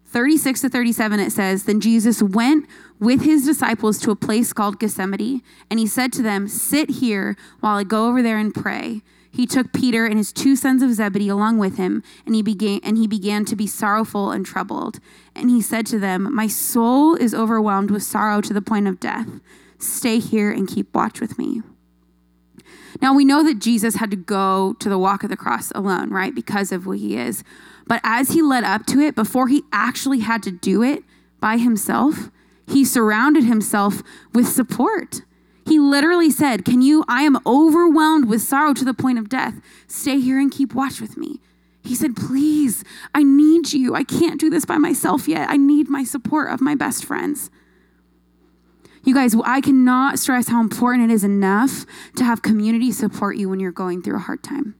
36 0.06 0.62
to 0.62 0.70
37, 0.70 1.20
it 1.22 1.32
says, 1.32 1.64
Then 1.64 1.80
Jesus 1.80 2.22
went 2.22 2.68
with 3.00 3.22
his 3.22 3.46
disciples 3.46 3.98
to 4.00 4.12
a 4.12 4.16
place 4.18 4.52
called 4.52 4.78
Gethsemane, 4.78 5.42
and 5.70 5.80
he 5.80 5.88
said 5.88 6.12
to 6.14 6.22
them, 6.22 6.50
Sit 6.50 6.90
here 6.90 7.38
while 7.62 7.78
I 7.78 7.86
go 7.86 8.10
over 8.10 8.22
there 8.22 8.38
and 8.38 8.54
pray. 8.54 9.02
He 9.34 9.48
took 9.48 9.74
Peter 9.74 10.06
and 10.06 10.18
his 10.18 10.32
two 10.32 10.56
sons 10.56 10.84
of 10.84 10.94
Zebedee 10.94 11.28
along 11.28 11.58
with 11.58 11.78
him, 11.78 12.04
and 12.26 12.36
he 12.36 12.44
began 12.44 12.80
and 12.84 12.98
he 12.98 13.08
began 13.08 13.46
to 13.46 13.56
be 13.56 13.66
sorrowful 13.66 14.30
and 14.30 14.46
troubled. 14.46 15.00
And 15.36 15.50
he 15.50 15.60
said 15.60 15.88
to 15.88 15.98
them, 15.98 16.34
"My 16.34 16.48
soul 16.48 17.16
is 17.16 17.34
overwhelmed 17.34 17.90
with 17.90 18.04
sorrow 18.04 18.42
to 18.42 18.54
the 18.54 18.62
point 18.62 18.88
of 18.88 19.00
death. 19.00 19.42
Stay 19.80 20.20
here 20.20 20.52
and 20.52 20.68
keep 20.68 20.94
watch 20.94 21.20
with 21.20 21.40
me." 21.40 21.64
Now 23.02 23.16
we 23.16 23.26
know 23.26 23.44
that 23.44 23.58
Jesus 23.58 23.96
had 23.96 24.12
to 24.12 24.18
go 24.18 24.76
to 24.78 24.88
the 24.88 25.00
walk 25.00 25.24
of 25.24 25.32
the 25.32 25.36
cross 25.36 25.72
alone, 25.74 26.12
right? 26.12 26.34
Because 26.34 26.72
of 26.72 26.84
who 26.84 26.92
he 26.92 27.18
is. 27.18 27.44
But 27.88 28.02
as 28.04 28.30
he 28.30 28.42
led 28.44 28.64
up 28.64 28.86
to 28.86 29.00
it, 29.00 29.16
before 29.16 29.48
he 29.48 29.64
actually 29.74 30.20
had 30.20 30.44
to 30.44 30.52
do 30.52 30.84
it 30.84 31.04
by 31.40 31.58
himself, 31.58 32.30
he 32.68 32.86
surrounded 32.86 33.46
himself 33.46 34.04
with 34.32 34.48
support. 34.48 35.24
He 35.66 35.80
literally 35.80 36.30
said, 36.30 36.66
Can 36.66 36.82
you? 36.82 37.04
I 37.08 37.24
am 37.24 37.38
overwhelmed 37.46 38.26
with 38.26 38.42
sorrow 38.42 38.74
to 38.74 38.86
the 38.86 38.94
point 38.94 39.18
of 39.18 39.30
death. 39.30 39.56
Stay 39.88 40.20
here 40.20 40.40
and 40.40 40.52
keep 40.52 40.74
watch 40.74 41.00
with 41.00 41.18
me. 41.18 41.40
He 41.84 41.96
said, 41.96 42.16
Please, 42.16 42.84
I 43.14 43.24
need 43.24 43.74
you. 43.74 43.96
I 43.96 44.04
can't 44.04 44.40
do 44.40 44.50
this 44.50 44.66
by 44.66 44.78
myself 44.78 45.28
yet. 45.28 45.50
I 45.50 45.58
need 45.58 45.90
my 45.90 46.04
support 46.04 46.52
of 46.52 46.62
my 46.62 46.76
best 46.76 47.06
friends. 47.06 47.50
You 49.04 49.14
guys, 49.14 49.36
I 49.44 49.60
cannot 49.60 50.18
stress 50.18 50.48
how 50.48 50.62
important 50.62 51.12
it 51.12 51.14
is 51.14 51.26
enough 51.26 51.86
to 52.16 52.24
have 52.24 52.42
community 52.42 52.92
support 52.92 53.36
you 53.36 53.50
when 53.50 53.60
you're 53.60 53.72
going 53.72 54.02
through 54.02 54.16
a 54.16 54.20
hard 54.20 54.44
time. 54.44 54.76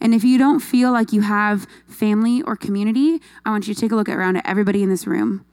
And 0.00 0.12
if 0.12 0.24
you 0.24 0.36
don't 0.36 0.60
feel 0.60 0.90
like 0.90 1.12
you 1.12 1.20
have 1.20 1.66
family 1.86 2.42
or 2.42 2.56
community, 2.56 3.20
I 3.44 3.50
want 3.50 3.68
you 3.68 3.74
to 3.74 3.80
take 3.80 3.92
a 3.92 3.96
look 3.96 4.08
around 4.08 4.36
at 4.36 4.46
everybody 4.46 4.82
in 4.82 4.90
this 4.90 5.06
room, 5.06 5.46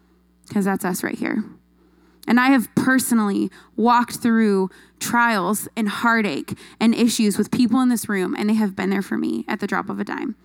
because 0.47 0.65
that's 0.65 0.84
us 0.84 1.03
right 1.03 1.17
here. 1.17 1.43
And 2.27 2.39
I 2.39 2.47
have 2.47 2.73
personally 2.75 3.49
walked 3.75 4.17
through 4.17 4.69
trials 4.99 5.67
and 5.75 5.89
heartache 5.89 6.57
and 6.79 6.93
issues 6.93 7.38
with 7.38 7.51
people 7.51 7.81
in 7.81 7.89
this 7.89 8.07
room, 8.07 8.36
and 8.36 8.49
they 8.49 8.53
have 8.53 8.75
been 8.75 8.89
there 8.89 9.01
for 9.01 9.17
me 9.17 9.43
at 9.47 9.60
the 9.60 9.67
drop 9.67 9.89
of 9.89 9.99
a 9.99 10.03
dime. 10.03 10.36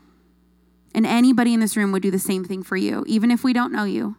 And 0.95 1.07
anybody 1.07 1.53
in 1.53 1.61
this 1.61 1.77
room 1.77 1.93
would 1.93 2.03
do 2.03 2.11
the 2.11 2.19
same 2.19 2.45
thing 2.45 2.63
for 2.63 2.77
you, 2.77 3.05
even 3.07 3.31
if 3.31 3.45
we 3.45 3.53
don't 3.53 3.73
know 3.73 3.85
you. 3.85 4.17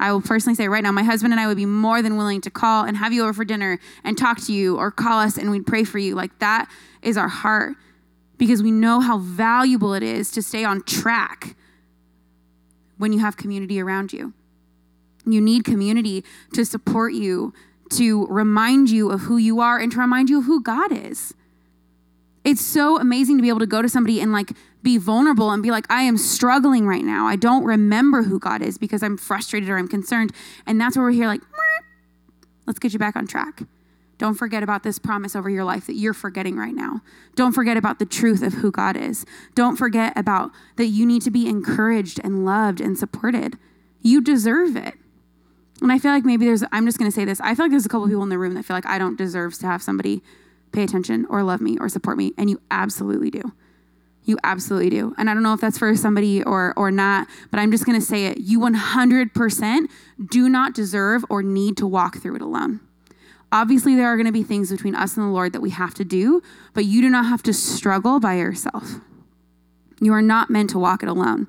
I 0.00 0.12
will 0.12 0.20
personally 0.20 0.54
say 0.54 0.68
right 0.68 0.82
now, 0.82 0.92
my 0.92 1.02
husband 1.02 1.32
and 1.32 1.40
I 1.40 1.46
would 1.46 1.56
be 1.56 1.66
more 1.66 2.02
than 2.02 2.16
willing 2.16 2.40
to 2.42 2.50
call 2.50 2.84
and 2.84 2.96
have 2.96 3.12
you 3.12 3.22
over 3.22 3.32
for 3.32 3.44
dinner 3.44 3.80
and 4.04 4.16
talk 4.16 4.38
to 4.42 4.52
you 4.52 4.76
or 4.76 4.90
call 4.90 5.18
us 5.18 5.36
and 5.36 5.50
we'd 5.50 5.66
pray 5.66 5.84
for 5.84 5.98
you. 5.98 6.14
Like 6.14 6.38
that 6.38 6.70
is 7.02 7.16
our 7.16 7.28
heart 7.28 7.74
because 8.36 8.62
we 8.62 8.70
know 8.70 9.00
how 9.00 9.18
valuable 9.18 9.94
it 9.94 10.02
is 10.02 10.30
to 10.32 10.42
stay 10.42 10.64
on 10.64 10.82
track 10.82 11.56
when 12.96 13.12
you 13.12 13.18
have 13.18 13.36
community 13.36 13.80
around 13.80 14.12
you. 14.12 14.34
You 15.32 15.40
need 15.40 15.64
community 15.64 16.24
to 16.54 16.64
support 16.64 17.12
you, 17.12 17.52
to 17.90 18.26
remind 18.26 18.90
you 18.90 19.10
of 19.10 19.22
who 19.22 19.36
you 19.36 19.60
are, 19.60 19.78
and 19.78 19.90
to 19.92 19.98
remind 19.98 20.30
you 20.30 20.38
of 20.38 20.44
who 20.44 20.62
God 20.62 20.92
is. 20.92 21.34
It's 22.44 22.64
so 22.64 22.98
amazing 22.98 23.36
to 23.36 23.42
be 23.42 23.48
able 23.48 23.58
to 23.58 23.66
go 23.66 23.82
to 23.82 23.88
somebody 23.88 24.20
and 24.20 24.32
like 24.32 24.52
be 24.82 24.96
vulnerable 24.96 25.50
and 25.50 25.62
be 25.62 25.70
like, 25.70 25.84
I 25.90 26.02
am 26.02 26.16
struggling 26.16 26.86
right 26.86 27.04
now. 27.04 27.26
I 27.26 27.36
don't 27.36 27.64
remember 27.64 28.22
who 28.22 28.38
God 28.38 28.62
is 28.62 28.78
because 28.78 29.02
I'm 29.02 29.16
frustrated 29.16 29.68
or 29.68 29.76
I'm 29.76 29.88
concerned. 29.88 30.32
And 30.66 30.80
that's 30.80 30.96
where 30.96 31.04
we're 31.04 31.12
here, 31.12 31.26
like, 31.26 31.42
let's 32.66 32.78
get 32.78 32.92
you 32.92 32.98
back 32.98 33.16
on 33.16 33.26
track. 33.26 33.62
Don't 34.18 34.34
forget 34.34 34.62
about 34.62 34.82
this 34.82 34.98
promise 34.98 35.36
over 35.36 35.48
your 35.48 35.64
life 35.64 35.86
that 35.86 35.94
you're 35.94 36.14
forgetting 36.14 36.56
right 36.56 36.74
now. 36.74 37.02
Don't 37.36 37.52
forget 37.52 37.76
about 37.76 37.98
the 38.00 38.06
truth 38.06 38.42
of 38.42 38.54
who 38.54 38.70
God 38.70 38.96
is. 38.96 39.24
Don't 39.54 39.76
forget 39.76 40.12
about 40.16 40.50
that 40.76 40.86
you 40.86 41.06
need 41.06 41.22
to 41.22 41.30
be 41.30 41.48
encouraged 41.48 42.20
and 42.24 42.44
loved 42.44 42.80
and 42.80 42.98
supported. 42.98 43.58
You 44.02 44.20
deserve 44.20 44.76
it. 44.76 44.94
And 45.80 45.92
I 45.92 45.98
feel 45.98 46.10
like 46.10 46.24
maybe 46.24 46.44
there's, 46.44 46.64
I'm 46.72 46.86
just 46.86 46.98
going 46.98 47.10
to 47.10 47.14
say 47.14 47.24
this. 47.24 47.40
I 47.40 47.54
feel 47.54 47.66
like 47.66 47.70
there's 47.70 47.86
a 47.86 47.88
couple 47.88 48.06
people 48.06 48.22
in 48.22 48.28
the 48.28 48.38
room 48.38 48.54
that 48.54 48.64
feel 48.64 48.76
like 48.76 48.86
I 48.86 48.98
don't 48.98 49.16
deserve 49.16 49.54
to 49.58 49.66
have 49.66 49.82
somebody 49.82 50.22
pay 50.72 50.82
attention 50.82 51.26
or 51.30 51.42
love 51.42 51.60
me 51.60 51.78
or 51.78 51.88
support 51.88 52.16
me. 52.18 52.32
And 52.36 52.50
you 52.50 52.60
absolutely 52.70 53.30
do. 53.30 53.52
You 54.24 54.38
absolutely 54.44 54.90
do. 54.90 55.14
And 55.16 55.30
I 55.30 55.34
don't 55.34 55.42
know 55.42 55.54
if 55.54 55.60
that's 55.60 55.78
for 55.78 55.94
somebody 55.96 56.42
or 56.42 56.74
or 56.76 56.90
not, 56.90 57.26
but 57.50 57.58
I'm 57.60 57.70
just 57.70 57.86
going 57.86 57.98
to 57.98 58.04
say 58.04 58.26
it. 58.26 58.38
You 58.38 58.60
100% 58.60 59.86
do 60.28 60.48
not 60.50 60.74
deserve 60.74 61.24
or 61.30 61.42
need 61.42 61.78
to 61.78 61.86
walk 61.86 62.18
through 62.18 62.36
it 62.36 62.42
alone. 62.42 62.80
Obviously, 63.50 63.96
there 63.96 64.06
are 64.06 64.16
going 64.16 64.26
to 64.26 64.32
be 64.32 64.42
things 64.42 64.70
between 64.70 64.94
us 64.94 65.16
and 65.16 65.24
the 65.24 65.30
Lord 65.30 65.54
that 65.54 65.62
we 65.62 65.70
have 65.70 65.94
to 65.94 66.04
do, 66.04 66.42
but 66.74 66.84
you 66.84 67.00
do 67.00 67.08
not 67.08 67.24
have 67.24 67.42
to 67.44 67.54
struggle 67.54 68.20
by 68.20 68.34
yourself. 68.34 68.96
You 70.00 70.12
are 70.12 70.20
not 70.20 70.50
meant 70.50 70.68
to 70.70 70.78
walk 70.78 71.02
it 71.02 71.08
alone. 71.08 71.46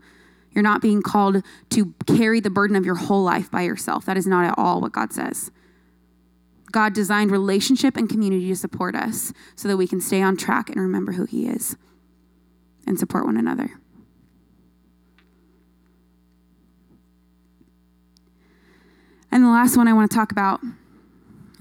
You're 0.52 0.64
not 0.64 0.82
being 0.82 1.02
called 1.02 1.44
to 1.70 1.94
carry 2.08 2.40
the 2.40 2.50
burden 2.50 2.76
of 2.76 2.86
your 2.86 2.96
whole 2.96 3.24
life 3.24 3.52
by 3.52 3.62
yourself. 3.62 4.06
That 4.06 4.18
is 4.18 4.28
not 4.28 4.46
at 4.46 4.56
all 4.58 4.82
what 4.82 4.92
God 4.92 5.14
says. 5.14 5.52
God 6.72 6.94
designed 6.94 7.32
relationship 7.32 7.98
and 7.98 8.10
community 8.10 8.48
to 8.50 8.56
support 8.56 8.96
us 8.96 9.34
so 9.56 9.68
that 9.68 9.78
we 9.78 9.88
can 9.88 10.02
stay 10.02 10.22
on 10.22 10.38
track 10.38 10.70
and 10.70 10.80
remember 10.80 11.14
who 11.14 11.26
He 11.26 11.48
is 11.48 11.78
and 12.86 13.00
support 13.00 13.26
one 13.26 13.38
another. 13.38 13.72
And 19.32 19.44
the 19.44 19.50
last 19.50 19.78
one 19.78 19.88
I 19.88 19.94
want 19.94 20.10
to 20.10 20.16
talk 20.16 20.32
about 20.32 20.62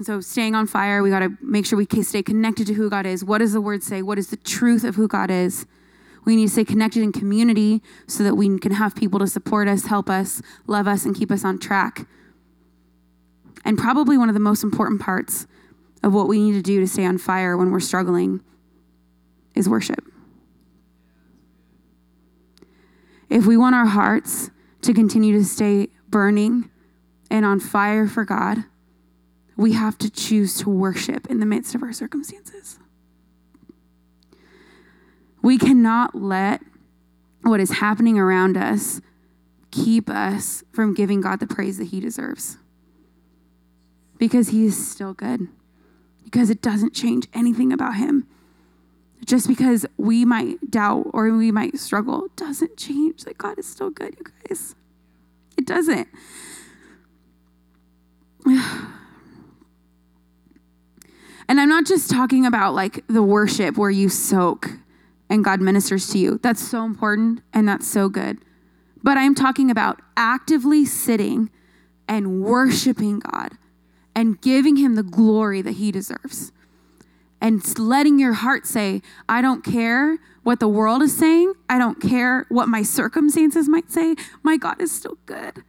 so, 0.01 0.21
staying 0.21 0.55
on 0.55 0.65
fire, 0.65 1.03
we 1.03 1.09
got 1.09 1.19
to 1.19 1.37
make 1.41 1.65
sure 1.65 1.77
we 1.77 1.85
stay 2.03 2.23
connected 2.23 2.67
to 2.67 2.73
who 2.73 2.89
God 2.89 3.05
is. 3.05 3.25
What 3.25 3.39
does 3.39 3.51
the 3.51 3.59
word 3.59 3.83
say? 3.83 4.01
What 4.01 4.17
is 4.17 4.29
the 4.29 4.37
truth 4.37 4.85
of 4.85 4.95
who 4.95 5.09
God 5.09 5.29
is? 5.29 5.65
We 6.25 6.35
need 6.35 6.47
to 6.47 6.51
stay 6.51 6.65
connected 6.65 7.01
in 7.03 7.11
community 7.11 7.81
so 8.07 8.23
that 8.23 8.35
we 8.35 8.57
can 8.59 8.73
have 8.73 8.95
people 8.95 9.19
to 9.19 9.27
support 9.27 9.67
us, 9.67 9.85
help 9.85 10.09
us, 10.09 10.41
love 10.67 10.87
us, 10.87 11.05
and 11.05 11.15
keep 11.15 11.31
us 11.31 11.43
on 11.43 11.59
track. 11.59 12.07
And 13.65 13.77
probably 13.77 14.17
one 14.17 14.29
of 14.29 14.33
the 14.33 14.39
most 14.39 14.63
important 14.63 15.01
parts 15.01 15.47
of 16.03 16.13
what 16.13 16.27
we 16.27 16.39
need 16.39 16.53
to 16.53 16.61
do 16.61 16.79
to 16.79 16.87
stay 16.87 17.05
on 17.05 17.17
fire 17.17 17.57
when 17.57 17.71
we're 17.71 17.79
struggling 17.79 18.41
is 19.55 19.67
worship. 19.67 20.03
If 23.29 23.45
we 23.45 23.57
want 23.57 23.75
our 23.75 23.85
hearts 23.85 24.49
to 24.81 24.93
continue 24.93 25.37
to 25.37 25.43
stay 25.43 25.89
burning 26.09 26.69
and 27.29 27.45
on 27.45 27.59
fire 27.59 28.07
for 28.07 28.25
God, 28.25 28.63
we 29.55 29.73
have 29.73 29.97
to 29.99 30.09
choose 30.09 30.57
to 30.59 30.69
worship 30.69 31.27
in 31.29 31.39
the 31.39 31.45
midst 31.45 31.75
of 31.75 31.83
our 31.83 31.93
circumstances. 31.93 32.79
We 35.41 35.57
cannot 35.57 36.15
let 36.15 36.61
what 37.41 37.59
is 37.59 37.71
happening 37.79 38.19
around 38.19 38.57
us 38.57 39.01
keep 39.71 40.09
us 40.09 40.63
from 40.73 40.93
giving 40.93 41.21
God 41.21 41.39
the 41.39 41.47
praise 41.47 41.77
that 41.77 41.85
He 41.85 41.99
deserves. 41.99 42.57
Because 44.17 44.49
He 44.49 44.65
is 44.65 44.89
still 44.89 45.13
good, 45.13 45.47
because 46.23 46.49
it 46.49 46.61
doesn't 46.61 46.93
change 46.93 47.27
anything 47.33 47.71
about 47.71 47.95
Him. 47.95 48.27
Just 49.25 49.47
because 49.47 49.85
we 49.97 50.25
might 50.25 50.71
doubt 50.71 51.07
or 51.13 51.31
we 51.31 51.51
might 51.51 51.77
struggle 51.77 52.27
doesn't 52.35 52.77
change 52.77 53.25
that 53.25 53.37
God 53.37 53.59
is 53.59 53.67
still 53.67 53.89
good, 53.89 54.15
you 54.17 54.25
guys. 54.47 54.75
It 55.57 55.65
doesn't. 55.65 56.07
And 61.47 61.59
I'm 61.59 61.67
not 61.67 61.87
just 61.87 62.11
talking 62.11 62.45
about 62.45 62.75
like 62.75 63.03
the 63.07 63.23
worship 63.23 63.75
where 63.75 63.89
you 63.89 64.07
soak 64.07 64.69
and 65.29 65.43
God 65.43 65.61
ministers 65.61 66.09
to 66.09 66.17
you. 66.17 66.39
That's 66.41 66.65
so 66.65 66.83
important 66.83 67.41
and 67.53 67.67
that's 67.67 67.87
so 67.87 68.09
good. 68.09 68.39
But 69.01 69.17
I'm 69.17 69.35
talking 69.35 69.71
about 69.71 70.01
actively 70.17 70.85
sitting 70.85 71.49
and 72.07 72.41
worshiping 72.41 73.19
God 73.19 73.53
and 74.15 74.41
giving 74.41 74.75
him 74.75 74.95
the 74.95 75.03
glory 75.03 75.61
that 75.61 75.73
he 75.73 75.91
deserves. 75.91 76.51
And 77.39 77.63
letting 77.79 78.19
your 78.19 78.33
heart 78.33 78.65
say, 78.65 79.01
I 79.29 79.41
don't 79.41 79.63
care 79.63 80.17
what 80.43 80.59
the 80.59 80.67
world 80.67 81.01
is 81.01 81.15
saying. 81.15 81.53
I 81.69 81.77
don't 81.77 82.01
care 82.01 82.45
what 82.49 82.67
my 82.67 82.83
circumstances 82.83 83.69
might 83.69 83.89
say. 83.89 84.15
My 84.43 84.57
God 84.57 84.81
is 84.81 84.91
still 84.91 85.17
good. 85.25 85.63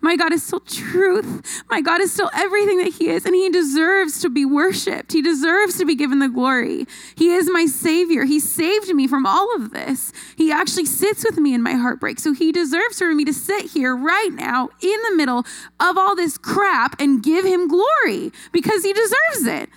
My 0.00 0.16
God 0.16 0.32
is 0.32 0.42
still 0.42 0.60
truth. 0.60 1.62
My 1.68 1.80
God 1.80 2.00
is 2.00 2.12
still 2.12 2.30
everything 2.34 2.78
that 2.78 2.94
He 2.94 3.08
is, 3.08 3.24
and 3.24 3.34
He 3.34 3.50
deserves 3.50 4.20
to 4.20 4.28
be 4.28 4.44
worshiped. 4.44 5.12
He 5.12 5.22
deserves 5.22 5.78
to 5.78 5.84
be 5.84 5.94
given 5.94 6.18
the 6.18 6.28
glory. 6.28 6.86
He 7.16 7.32
is 7.32 7.50
my 7.50 7.66
Savior. 7.66 8.24
He 8.24 8.40
saved 8.40 8.94
me 8.94 9.06
from 9.06 9.26
all 9.26 9.54
of 9.56 9.72
this. 9.72 10.12
He 10.36 10.52
actually 10.52 10.86
sits 10.86 11.24
with 11.24 11.38
me 11.38 11.54
in 11.54 11.62
my 11.62 11.74
heartbreak. 11.74 12.18
So 12.18 12.32
He 12.32 12.52
deserves 12.52 12.98
for 12.98 13.14
me 13.14 13.24
to 13.24 13.32
sit 13.32 13.70
here 13.70 13.96
right 13.96 14.30
now 14.32 14.70
in 14.80 14.96
the 15.08 15.16
middle 15.16 15.44
of 15.80 15.98
all 15.98 16.14
this 16.14 16.38
crap 16.38 17.00
and 17.00 17.22
give 17.22 17.44
Him 17.44 17.68
glory 17.68 18.32
because 18.52 18.84
He 18.84 18.92
deserves 18.92 19.46
it. 19.46 19.68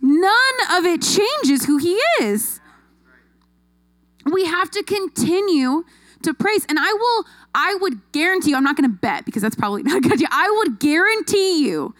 None 0.00 0.32
of 0.72 0.84
it 0.84 1.00
changes 1.02 1.64
who 1.64 1.78
He 1.78 1.98
is. 2.20 2.60
We 4.34 4.44
have 4.44 4.70
to 4.72 4.82
continue 4.82 5.84
to 6.22 6.34
praise. 6.34 6.66
And 6.68 6.78
I 6.78 6.92
will 6.92 7.24
I 7.54 7.76
would 7.80 8.12
guarantee 8.12 8.50
you, 8.50 8.56
I'm 8.56 8.64
not 8.64 8.76
going 8.76 8.90
to 8.90 8.96
bet 8.96 9.24
because 9.24 9.42
that's 9.42 9.54
probably 9.54 9.82
not 9.84 10.02
good. 10.02 10.22
I 10.30 10.52
would 10.58 10.80
guarantee 10.80 11.64
you 11.64 11.94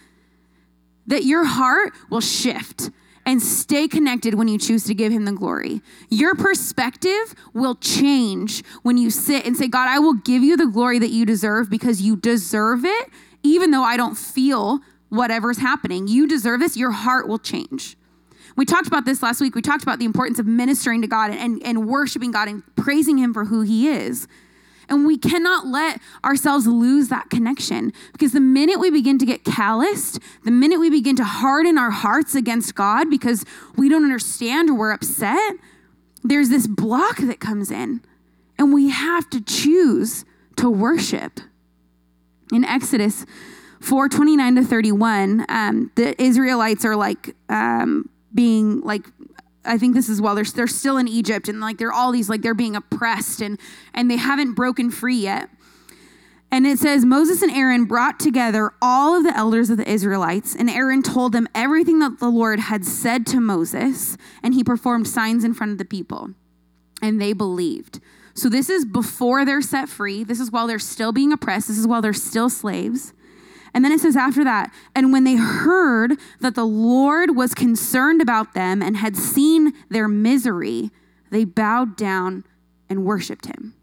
that 1.06 1.24
your 1.24 1.44
heart 1.44 1.92
will 2.10 2.20
shift 2.20 2.90
and 3.26 3.40
stay 3.40 3.88
connected 3.88 4.34
when 4.34 4.48
you 4.48 4.58
choose 4.58 4.84
to 4.84 4.94
give 4.94 5.12
him 5.12 5.24
the 5.24 5.32
glory. 5.32 5.80
Your 6.10 6.34
perspective 6.34 7.34
will 7.54 7.74
change 7.76 8.64
when 8.82 8.98
you 8.98 9.10
sit 9.10 9.46
and 9.46 9.56
say, 9.56 9.68
God, 9.68 9.88
I 9.88 9.98
will 9.98 10.14
give 10.14 10.42
you 10.42 10.56
the 10.56 10.66
glory 10.66 10.98
that 10.98 11.10
you 11.10 11.24
deserve 11.24 11.70
because 11.70 12.02
you 12.02 12.16
deserve 12.16 12.84
it, 12.84 13.08
even 13.42 13.70
though 13.70 13.82
I 13.82 13.96
don't 13.96 14.16
feel 14.16 14.80
whatever's 15.08 15.58
happening. 15.58 16.06
You 16.06 16.26
deserve 16.26 16.60
this. 16.60 16.76
Your 16.76 16.90
heart 16.90 17.28
will 17.28 17.38
change. 17.38 17.96
We 18.56 18.64
talked 18.64 18.86
about 18.86 19.04
this 19.04 19.22
last 19.22 19.40
week. 19.40 19.54
We 19.54 19.62
talked 19.62 19.82
about 19.82 19.98
the 19.98 20.04
importance 20.04 20.38
of 20.38 20.46
ministering 20.46 21.02
to 21.02 21.08
God 21.08 21.30
and, 21.30 21.62
and 21.64 21.88
worshiping 21.88 22.30
God 22.30 22.48
and 22.48 22.62
praising 22.76 23.18
Him 23.18 23.34
for 23.34 23.46
who 23.46 23.62
He 23.62 23.88
is. 23.88 24.28
And 24.88 25.06
we 25.06 25.16
cannot 25.16 25.66
let 25.66 26.00
ourselves 26.24 26.66
lose 26.66 27.08
that 27.08 27.30
connection 27.30 27.92
because 28.12 28.32
the 28.32 28.40
minute 28.40 28.78
we 28.78 28.90
begin 28.90 29.18
to 29.18 29.26
get 29.26 29.44
calloused, 29.44 30.18
the 30.44 30.50
minute 30.50 30.78
we 30.78 30.90
begin 30.90 31.16
to 31.16 31.24
harden 31.24 31.78
our 31.78 31.90
hearts 31.90 32.34
against 32.34 32.74
God 32.74 33.08
because 33.08 33.44
we 33.76 33.88
don't 33.88 34.04
understand 34.04 34.68
or 34.68 34.74
we're 34.74 34.92
upset, 34.92 35.54
there's 36.22 36.50
this 36.50 36.66
block 36.66 37.16
that 37.18 37.40
comes 37.40 37.70
in. 37.70 38.02
And 38.58 38.72
we 38.72 38.90
have 38.90 39.28
to 39.30 39.40
choose 39.40 40.24
to 40.56 40.70
worship. 40.70 41.40
In 42.52 42.64
Exodus 42.64 43.24
4 43.80 44.08
29 44.08 44.56
to 44.56 44.62
31, 44.62 45.46
um, 45.48 45.90
the 45.96 46.20
Israelites 46.22 46.84
are 46.84 46.94
like 46.94 47.34
um, 47.48 48.08
being 48.34 48.80
like 48.80 49.06
I 49.64 49.78
think 49.78 49.94
this 49.94 50.08
is 50.08 50.20
while 50.20 50.34
they're 50.34 50.44
they're 50.44 50.66
still 50.66 50.98
in 50.98 51.08
Egypt 51.08 51.48
and 51.48 51.60
like 51.60 51.78
they're 51.78 51.92
all 51.92 52.12
these 52.12 52.28
like 52.28 52.42
they're 52.42 52.54
being 52.54 52.76
oppressed 52.76 53.40
and 53.40 53.58
and 53.94 54.10
they 54.10 54.16
haven't 54.16 54.54
broken 54.54 54.90
free 54.90 55.16
yet. 55.16 55.48
And 56.50 56.66
it 56.66 56.78
says 56.78 57.04
Moses 57.04 57.42
and 57.42 57.50
Aaron 57.50 57.84
brought 57.84 58.20
together 58.20 58.72
all 58.80 59.16
of 59.16 59.24
the 59.24 59.36
elders 59.36 59.70
of 59.70 59.76
the 59.76 59.90
Israelites 59.90 60.54
and 60.54 60.70
Aaron 60.70 61.02
told 61.02 61.32
them 61.32 61.48
everything 61.54 61.98
that 62.00 62.20
the 62.20 62.28
Lord 62.28 62.60
had 62.60 62.84
said 62.84 63.26
to 63.28 63.40
Moses 63.40 64.16
and 64.42 64.54
he 64.54 64.62
performed 64.62 65.08
signs 65.08 65.44
in 65.44 65.54
front 65.54 65.72
of 65.72 65.78
the 65.78 65.84
people. 65.84 66.30
And 67.02 67.20
they 67.20 67.32
believed. 67.32 68.00
So 68.34 68.48
this 68.48 68.68
is 68.68 68.84
before 68.84 69.44
they're 69.44 69.62
set 69.62 69.88
free. 69.88 70.24
This 70.24 70.40
is 70.40 70.50
while 70.50 70.66
they're 70.66 70.78
still 70.78 71.12
being 71.12 71.32
oppressed. 71.32 71.68
This 71.68 71.78
is 71.78 71.86
while 71.86 72.02
they're 72.02 72.12
still 72.12 72.50
slaves. 72.50 73.12
And 73.74 73.84
then 73.84 73.90
it 73.90 73.98
says 74.00 74.16
after 74.16 74.44
that, 74.44 74.72
and 74.94 75.12
when 75.12 75.24
they 75.24 75.34
heard 75.34 76.12
that 76.40 76.54
the 76.54 76.64
Lord 76.64 77.34
was 77.34 77.54
concerned 77.54 78.22
about 78.22 78.54
them 78.54 78.80
and 78.80 78.96
had 78.96 79.16
seen 79.16 79.72
their 79.90 80.06
misery, 80.06 80.90
they 81.30 81.44
bowed 81.44 81.96
down 81.96 82.44
and 82.88 83.04
worshiped 83.04 83.46
him. 83.46 83.74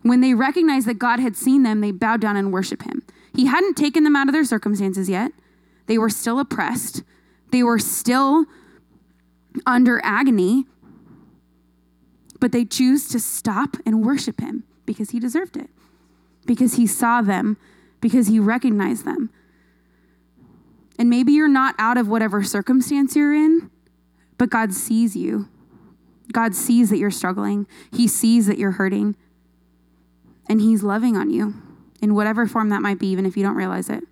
When 0.00 0.22
they 0.22 0.32
recognized 0.32 0.86
that 0.86 0.98
God 0.98 1.20
had 1.20 1.36
seen 1.36 1.62
them, 1.62 1.82
they 1.82 1.90
bowed 1.90 2.20
down 2.20 2.36
and 2.36 2.52
worshiped 2.52 2.84
him. 2.84 3.02
He 3.34 3.46
hadn't 3.46 3.76
taken 3.76 4.04
them 4.04 4.16
out 4.16 4.28
of 4.28 4.32
their 4.32 4.44
circumstances 4.44 5.08
yet. 5.10 5.32
They 5.86 5.98
were 5.98 6.10
still 6.10 6.38
oppressed. 6.40 7.02
They 7.50 7.62
were 7.62 7.78
still 7.78 8.46
under 9.66 10.00
agony, 10.02 10.64
but 12.40 12.52
they 12.52 12.64
choose 12.64 13.08
to 13.08 13.20
stop 13.20 13.76
and 13.84 14.04
worship 14.04 14.40
him 14.40 14.64
because 14.86 15.10
he 15.10 15.20
deserved 15.20 15.56
it, 15.56 15.70
because 16.46 16.74
he 16.74 16.86
saw 16.86 17.22
them, 17.22 17.56
because 18.04 18.26
he 18.26 18.38
recognized 18.38 19.06
them. 19.06 19.30
And 20.98 21.08
maybe 21.08 21.32
you're 21.32 21.48
not 21.48 21.74
out 21.78 21.96
of 21.96 22.06
whatever 22.06 22.44
circumstance 22.44 23.16
you're 23.16 23.32
in, 23.32 23.70
but 24.36 24.50
God 24.50 24.74
sees 24.74 25.16
you. 25.16 25.48
God 26.30 26.54
sees 26.54 26.90
that 26.90 26.98
you're 26.98 27.10
struggling, 27.10 27.66
He 27.90 28.06
sees 28.06 28.46
that 28.46 28.58
you're 28.58 28.72
hurting, 28.72 29.16
and 30.50 30.60
He's 30.60 30.82
loving 30.82 31.16
on 31.16 31.30
you 31.30 31.54
in 32.02 32.14
whatever 32.14 32.46
form 32.46 32.68
that 32.68 32.82
might 32.82 32.98
be, 32.98 33.06
even 33.06 33.24
if 33.24 33.38
you 33.38 33.42
don't 33.42 33.56
realize 33.56 33.88
it. 33.88 34.04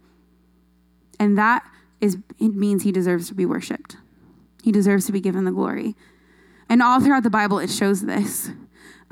And 1.21 1.37
that 1.37 1.63
is, 2.01 2.17
it 2.39 2.55
means 2.55 2.85
He 2.85 2.93
deserves 2.93 3.29
to 3.29 3.35
be 3.35 3.45
worshiped. 3.45 3.99
He 4.63 4.73
deserves 4.73 5.05
to 5.05 5.13
be 5.13 5.21
given 5.21 5.45
the 5.45 5.53
glory. 5.53 5.97
And 6.67 6.81
all 6.81 6.99
throughout 6.99 7.25
the 7.25 7.31
Bible, 7.31 7.59
it 7.59 7.69
shows 7.69 8.01
this. 8.01 8.53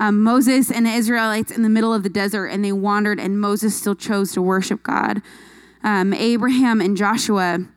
Um, 0.01 0.23
Moses 0.23 0.71
and 0.71 0.87
the 0.87 0.89
Israelites 0.89 1.51
in 1.51 1.61
the 1.61 1.69
middle 1.69 1.93
of 1.93 2.01
the 2.01 2.09
desert, 2.09 2.47
and 2.47 2.65
they 2.65 2.71
wandered, 2.71 3.19
and 3.19 3.39
Moses 3.39 3.77
still 3.77 3.93
chose 3.93 4.31
to 4.31 4.41
worship 4.41 4.81
God. 4.81 5.21
Um, 5.83 6.11
Abraham 6.11 6.81
and 6.81 6.97
Joshua, 6.97 7.67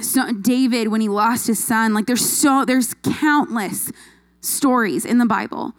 so 0.00 0.32
David 0.32 0.88
when 0.88 1.02
he 1.02 1.08
lost 1.08 1.48
his 1.48 1.62
son. 1.62 1.92
Like 1.92 2.06
there's 2.06 2.24
so 2.24 2.64
there's 2.64 2.94
countless 2.94 3.92
stories 4.40 5.04
in 5.04 5.18
the 5.18 5.26
Bible. 5.26 5.74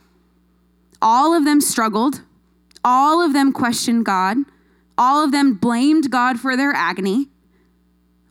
All 1.02 1.34
of 1.34 1.46
them 1.46 1.60
struggled. 1.60 2.22
All 2.86 3.20
of 3.20 3.34
them 3.34 3.52
questioned 3.52 4.06
God. 4.06 4.38
All 5.00 5.24
of 5.24 5.32
them 5.32 5.56
blamed 5.56 6.12
God 6.12 6.40
for 6.40 6.56
their 6.56 6.74
agony. 6.74 7.30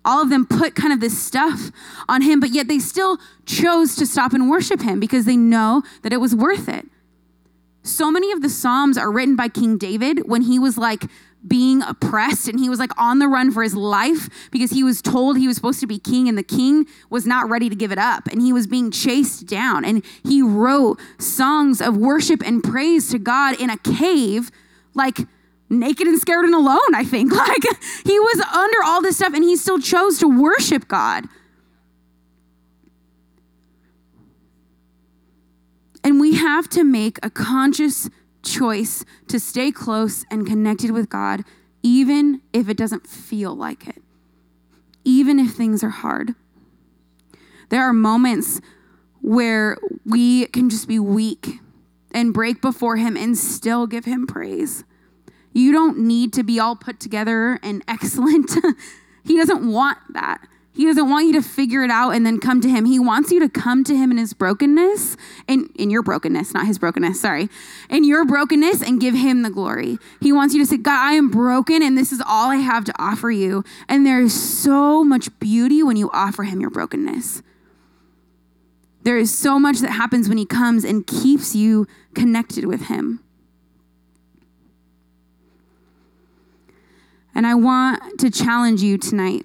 All 0.05 0.23
of 0.23 0.31
them 0.31 0.47
put 0.47 0.77
kind 0.77 0.93
of 0.93 1.01
this 1.01 1.21
stuff 1.21 1.73
on 2.09 2.23
him, 2.23 2.39
but 2.39 2.51
yet 2.51 2.69
they 2.69 2.79
still 2.79 3.19
chose 3.45 3.97
to 3.97 4.07
stop 4.07 4.35
and 4.35 4.49
worship 4.49 4.83
him 4.83 5.01
because 5.01 5.25
they 5.25 5.37
know 5.37 5.83
that 6.03 6.13
it 6.13 6.21
was 6.21 6.33
worth 6.33 6.69
it. 6.69 6.87
So 7.83 8.11
many 8.11 8.31
of 8.33 8.43
the 8.43 8.49
Psalms 8.49 8.99
are 8.99 9.11
written 9.11 9.37
by 9.37 9.49
King 9.49 9.79
David 9.79 10.29
when 10.29 10.43
he 10.43 10.59
was 10.59 10.77
like 10.77 11.05
being 11.47 11.83
oppressed 11.83 12.49
and 12.49 12.59
he 12.61 12.69
was 12.69 12.79
like 12.79 12.91
on 12.99 13.19
the 13.19 13.27
run 13.27 13.51
for 13.51 13.63
his 13.63 13.75
life 13.75 14.29
because 14.51 14.71
he 14.71 14.83
was 14.83 15.01
told 15.01 15.39
he 15.39 15.47
was 15.47 15.57
supposed 15.57 15.81
to 15.81 15.87
be 15.87 15.99
king 15.99 16.29
and 16.29 16.37
the 16.37 16.43
king 16.43 16.87
was 17.09 17.27
not 17.27 17.49
ready 17.49 17.71
to 17.71 17.75
give 17.75 17.91
it 17.91 17.99
up 17.99 18.27
and 18.29 18.43
he 18.43 18.53
was 18.53 18.67
being 18.67 18.91
chased 18.91 19.47
down. 19.47 19.85
And 19.85 20.05
he 20.23 20.43
wrote 20.43 21.01
songs 21.19 21.81
of 21.81 21.97
worship 21.97 22.43
and 22.45 22.63
praise 22.63 23.11
to 23.11 23.19
God 23.19 23.59
in 23.59 23.71
a 23.71 23.79
cave, 23.79 24.51
like 24.95 25.19
naked 25.71 26.07
and 26.07 26.19
scared 26.19 26.45
and 26.45 26.55
alone, 26.55 26.95
I 26.95 27.05
think. 27.05 27.33
Like 27.41 27.65
he 28.05 28.21
was 28.21 28.41
under 28.53 28.83
all 28.85 29.01
this 29.01 29.17
stuff 29.17 29.33
and 29.33 29.43
he 29.43 29.57
still 29.57 29.79
chose 29.79 30.19
to 30.19 30.29
worship 30.29 30.89
God. 30.89 31.25
And 36.03 36.21
we 36.21 36.37
have 36.37 36.69
to 36.71 36.85
make 36.85 37.19
a 37.23 37.31
conscious 37.31 38.09
choice 38.43 39.05
to 39.29 39.39
stay 39.39 39.71
close 39.71 40.25
and 40.31 40.47
connected 40.47 40.91
with 40.91 41.09
God, 41.09 41.45
even 41.83 42.41
if 42.53 42.69
it 42.69 42.77
doesn't 42.77 43.07
feel 43.07 43.55
like 43.55 43.87
it, 43.87 44.03
even 45.05 45.39
if 45.39 45.53
things 45.53 45.85
are 45.85 45.91
hard. 45.91 46.35
There 47.69 47.83
are 47.83 47.93
moments 47.93 48.61
where 49.21 49.79
we 50.05 50.47
can 50.47 50.71
just 50.71 50.89
be 50.89 50.99
weak 50.99 51.61
and 52.13 52.35
break 52.35 52.61
before 52.61 52.97
Him 52.97 53.17
and 53.17 53.37
still 53.37 53.87
give 53.87 54.05
Him 54.05 54.27
praise. 54.27 54.85
You 55.53 55.73
don't 55.73 55.99
need 55.99 56.33
to 56.35 56.43
be 56.43 56.59
all 56.59 56.77
put 56.77 57.01
together 57.01 57.59
and 57.63 57.85
excellent. 57.89 58.51
he 59.25 59.37
doesn't 59.37 59.71
want 59.71 59.99
that. 60.13 60.47
He 60.73 60.85
doesn't 60.85 61.11
want 61.11 61.27
you 61.27 61.33
to 61.33 61.43
figure 61.43 61.83
it 61.83 61.91
out 61.91 62.11
and 62.11 62.25
then 62.25 62.39
come 62.39 62.61
to 62.61 62.69
him. 62.69 62.85
He 62.85 63.01
wants 63.01 63.33
you 63.33 63.41
to 63.41 63.49
come 63.49 63.83
to 63.85 63.97
him 63.97 64.13
in 64.13 64.19
his 64.19 64.33
brokenness, 64.33 65.17
in, 65.49 65.69
in 65.75 65.91
your 65.91 66.03
brokenness, 66.03 66.55
not 66.55 66.67
his 66.67 66.79
brokenness, 66.79 67.21
sorry, 67.21 67.49
in 67.89 68.05
your 68.05 68.25
brokenness 68.25 68.81
and 68.81 69.01
give 69.01 69.15
him 69.15 69.43
the 69.43 69.51
glory. 69.51 69.99
He 70.21 70.33
wants 70.33 70.55
you 70.55 70.63
to 70.63 70.67
say, 70.67 70.77
God, 70.77 70.99
I 70.99 71.15
am 71.15 71.29
broken 71.29 71.83
and 71.83 71.99
this 71.99 72.13
is 72.13 72.23
all 72.25 72.51
I 72.51 72.57
have 72.57 72.85
to 72.85 72.95
offer 72.99 73.31
you. 73.31 73.65
And 73.89 74.07
there 74.07 74.21
is 74.21 74.33
so 74.33 75.03
much 75.03 75.29
beauty 75.41 75.83
when 75.83 75.97
you 75.97 76.09
offer 76.13 76.45
him 76.45 76.61
your 76.61 76.71
brokenness. 76.71 77.43
There 79.03 79.19
is 79.19 79.37
so 79.37 79.59
much 79.59 79.81
that 79.81 79.91
happens 79.91 80.29
when 80.29 80.39
he 80.39 80.47
comes 80.47 80.85
and 80.85 81.07
keeps 81.07 81.55
you 81.55 81.89
connected 82.15 82.67
with 82.67 82.83
him. 82.83 83.21
And 87.35 87.47
I 87.47 87.55
want 87.55 88.21
to 88.21 88.31
challenge 88.31 88.83
you 88.83 88.99
tonight 88.99 89.45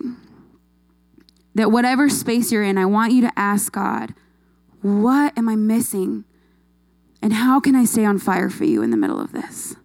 that 1.56 1.72
whatever 1.72 2.10
space 2.10 2.52
you're 2.52 2.64
in, 2.64 2.78
I 2.78 2.86
want 2.86 3.14
you 3.14 3.22
to 3.22 3.32
ask 3.36 3.72
God, 3.72 4.14
what 4.82 5.36
am 5.38 5.50
I 5.50 5.56
missing? 5.56 6.26
And 7.22 7.34
how 7.34 7.60
can 7.60 7.76
I 7.76 7.86
stay 7.86 8.06
on 8.06 8.20
fire 8.20 8.50
for 8.50 8.66
you 8.66 8.84
in 8.84 8.92
the 8.92 8.98
middle 8.98 9.20
of 9.20 9.32
this? 9.32 9.76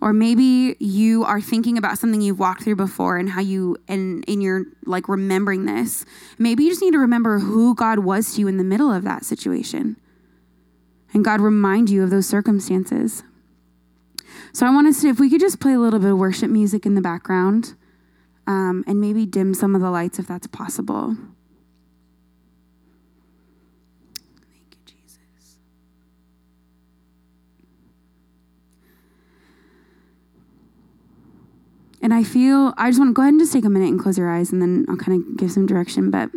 Or 0.00 0.12
maybe 0.12 0.76
you 0.78 1.24
are 1.24 1.40
thinking 1.40 1.76
about 1.76 1.98
something 1.98 2.20
you've 2.20 2.38
walked 2.38 2.62
through 2.62 2.76
before 2.76 3.16
and 3.16 3.30
how 3.30 3.40
you 3.40 3.76
and 3.88 4.24
in 4.26 4.40
your 4.40 4.64
like 4.84 5.08
remembering 5.08 5.64
this. 5.64 6.04
Maybe 6.38 6.64
you 6.64 6.70
just 6.70 6.82
need 6.82 6.92
to 6.92 6.98
remember 6.98 7.40
who 7.40 7.74
God 7.74 8.00
was 8.00 8.34
to 8.34 8.40
you 8.40 8.48
in 8.48 8.56
the 8.56 8.64
middle 8.64 8.92
of 8.92 9.04
that 9.04 9.24
situation. 9.24 9.96
And 11.12 11.24
God 11.24 11.40
remind 11.40 11.90
you 11.90 12.02
of 12.04 12.10
those 12.10 12.26
circumstances. 12.26 13.24
So 14.52 14.66
I 14.66 14.70
want 14.70 14.86
us 14.86 15.00
to 15.00 15.08
if 15.08 15.18
we 15.18 15.28
could 15.28 15.40
just 15.40 15.60
play 15.60 15.72
a 15.72 15.78
little 15.78 15.98
bit 15.98 16.12
of 16.12 16.18
worship 16.18 16.50
music 16.50 16.86
in 16.86 16.94
the 16.94 17.00
background 17.00 17.74
um, 18.46 18.84
and 18.86 19.00
maybe 19.00 19.26
dim 19.26 19.54
some 19.54 19.74
of 19.74 19.80
the 19.80 19.90
lights 19.90 20.18
if 20.18 20.26
that's 20.26 20.46
possible. 20.46 21.16
Thank 24.14 24.70
you, 24.70 24.78
Jesus. 24.84 25.58
And 32.00 32.14
I 32.14 32.22
feel, 32.22 32.72
I 32.76 32.90
just 32.90 32.98
want 33.00 33.10
to 33.10 33.14
go 33.14 33.22
ahead 33.22 33.32
and 33.32 33.40
just 33.40 33.52
take 33.52 33.64
a 33.64 33.70
minute 33.70 33.88
and 33.88 34.00
close 34.00 34.16
your 34.16 34.30
eyes 34.30 34.52
and 34.52 34.62
then 34.62 34.86
I'll 34.88 34.96
kind 34.96 35.20
of 35.20 35.36
give 35.36 35.50
some 35.50 35.66
direction. 35.66 36.10
But 36.10 36.30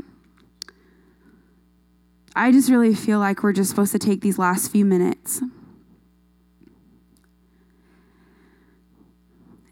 I 2.36 2.52
just 2.52 2.70
really 2.70 2.96
feel 2.96 3.20
like 3.20 3.44
we're 3.44 3.54
just 3.54 3.70
supposed 3.70 3.92
to 3.92 4.00
take 4.00 4.22
these 4.22 4.40
last 4.40 4.72
few 4.72 4.86
minutes 4.86 5.42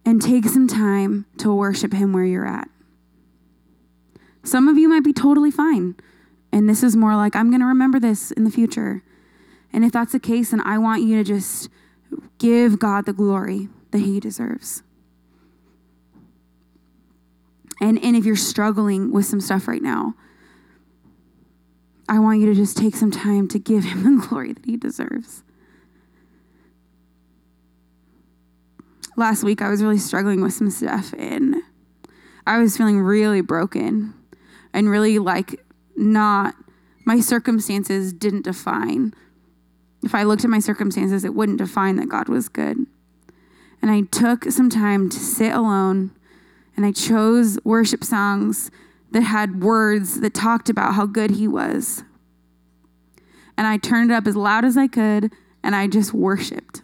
and 0.08 0.22
take 0.22 0.46
some 0.46 0.70
time 0.70 1.26
to 1.38 1.54
worship 1.54 1.92
Him 1.92 2.14
where 2.14 2.24
you're 2.24 2.48
at. 2.48 2.70
Some 4.42 4.70
of 4.70 4.78
you 4.78 4.88
might 4.88 5.04
be 5.04 5.12
totally 5.12 5.52
fine. 5.52 5.96
And 6.50 6.70
this 6.70 6.82
is 6.82 6.96
more 6.96 7.14
like, 7.18 7.36
I'm 7.36 7.50
going 7.50 7.60
to 7.60 7.66
remember 7.66 8.00
this 8.00 8.32
in 8.32 8.46
the 8.46 8.50
future. 8.50 9.04
And 9.74 9.84
if 9.84 9.92
that's 9.92 10.14
the 10.14 10.20
case, 10.20 10.52
then 10.52 10.62
I 10.62 10.78
want 10.78 11.04
you 11.04 11.18
to 11.18 11.26
just 11.26 11.68
give 12.38 12.80
God 12.80 13.06
the 13.06 13.12
glory 13.12 13.68
that 13.92 14.00
He 14.00 14.22
deserves. 14.22 14.82
And, 17.82 18.02
and 18.02 18.16
if 18.16 18.24
you're 18.24 18.38
struggling 18.38 19.12
with 19.12 19.26
some 19.26 19.42
stuff 19.42 19.68
right 19.68 19.84
now, 19.84 20.16
I 22.08 22.20
want 22.20 22.40
you 22.40 22.46
to 22.46 22.56
just 22.56 22.78
take 22.78 22.96
some 22.96 23.12
time 23.12 23.50
to 23.50 23.60
give 23.60 23.84
him 23.84 24.04
the 24.22 24.26
glory 24.26 24.54
that 24.54 24.64
he 24.64 24.78
deserves. 24.78 25.44
Last 29.18 29.44
week, 29.44 29.64
I 29.64 29.70
was 29.70 29.82
really 29.82 29.98
struggling 29.98 30.42
with 30.42 30.54
some 30.54 30.70
stuff, 30.70 31.12
and 31.18 31.56
I 32.46 32.60
was 32.60 32.78
feeling 32.78 33.02
really 33.02 33.42
broken 33.42 34.14
and 34.74 34.92
really 34.92 35.18
like 35.18 35.66
not, 35.96 36.54
my 37.04 37.20
circumstances 37.20 38.14
didn't 38.14 38.44
define. 38.44 39.16
If 40.04 40.14
I 40.14 40.22
looked 40.22 40.44
at 40.44 40.52
my 40.52 40.60
circumstances, 40.60 41.26
it 41.26 41.34
wouldn't 41.34 41.58
define 41.58 41.96
that 41.96 42.10
God 42.10 42.30
was 42.30 42.48
good. 42.48 42.86
And 43.82 43.90
I 43.90 44.02
took 44.02 44.46
some 44.52 44.70
time 44.70 45.10
to 45.10 45.18
sit 45.18 45.52
alone 45.52 46.12
and 46.76 46.86
I 46.86 46.92
chose 46.92 47.58
worship 47.64 48.04
songs 48.04 48.70
that 49.12 49.22
had 49.22 49.64
words 49.64 50.20
that 50.22 50.36
talked 50.36 50.70
about 50.70 50.94
how 50.94 51.08
good 51.08 51.32
he 51.32 51.48
was. 51.48 52.04
And 53.58 53.66
I 53.66 53.78
turned 53.78 54.12
it 54.12 54.14
up 54.14 54.28
as 54.28 54.36
loud 54.36 54.64
as 54.64 54.78
I 54.78 54.88
could 54.88 55.32
and 55.64 55.76
I 55.76 55.88
just 55.88 56.14
worshiped. 56.14 56.84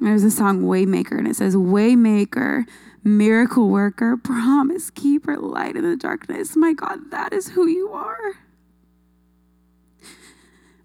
There's 0.00 0.24
a 0.24 0.30
song 0.30 0.62
Waymaker 0.62 1.18
and 1.18 1.26
it 1.26 1.36
says 1.36 1.56
Waymaker, 1.56 2.64
miracle 3.02 3.68
worker, 3.68 4.16
promise 4.16 4.90
keeper, 4.90 5.36
light 5.36 5.76
in 5.76 5.88
the 5.88 5.96
darkness. 5.96 6.56
My 6.56 6.72
God, 6.72 7.10
that 7.10 7.32
is 7.32 7.50
who 7.50 7.66
you 7.66 7.90
are. 7.90 8.34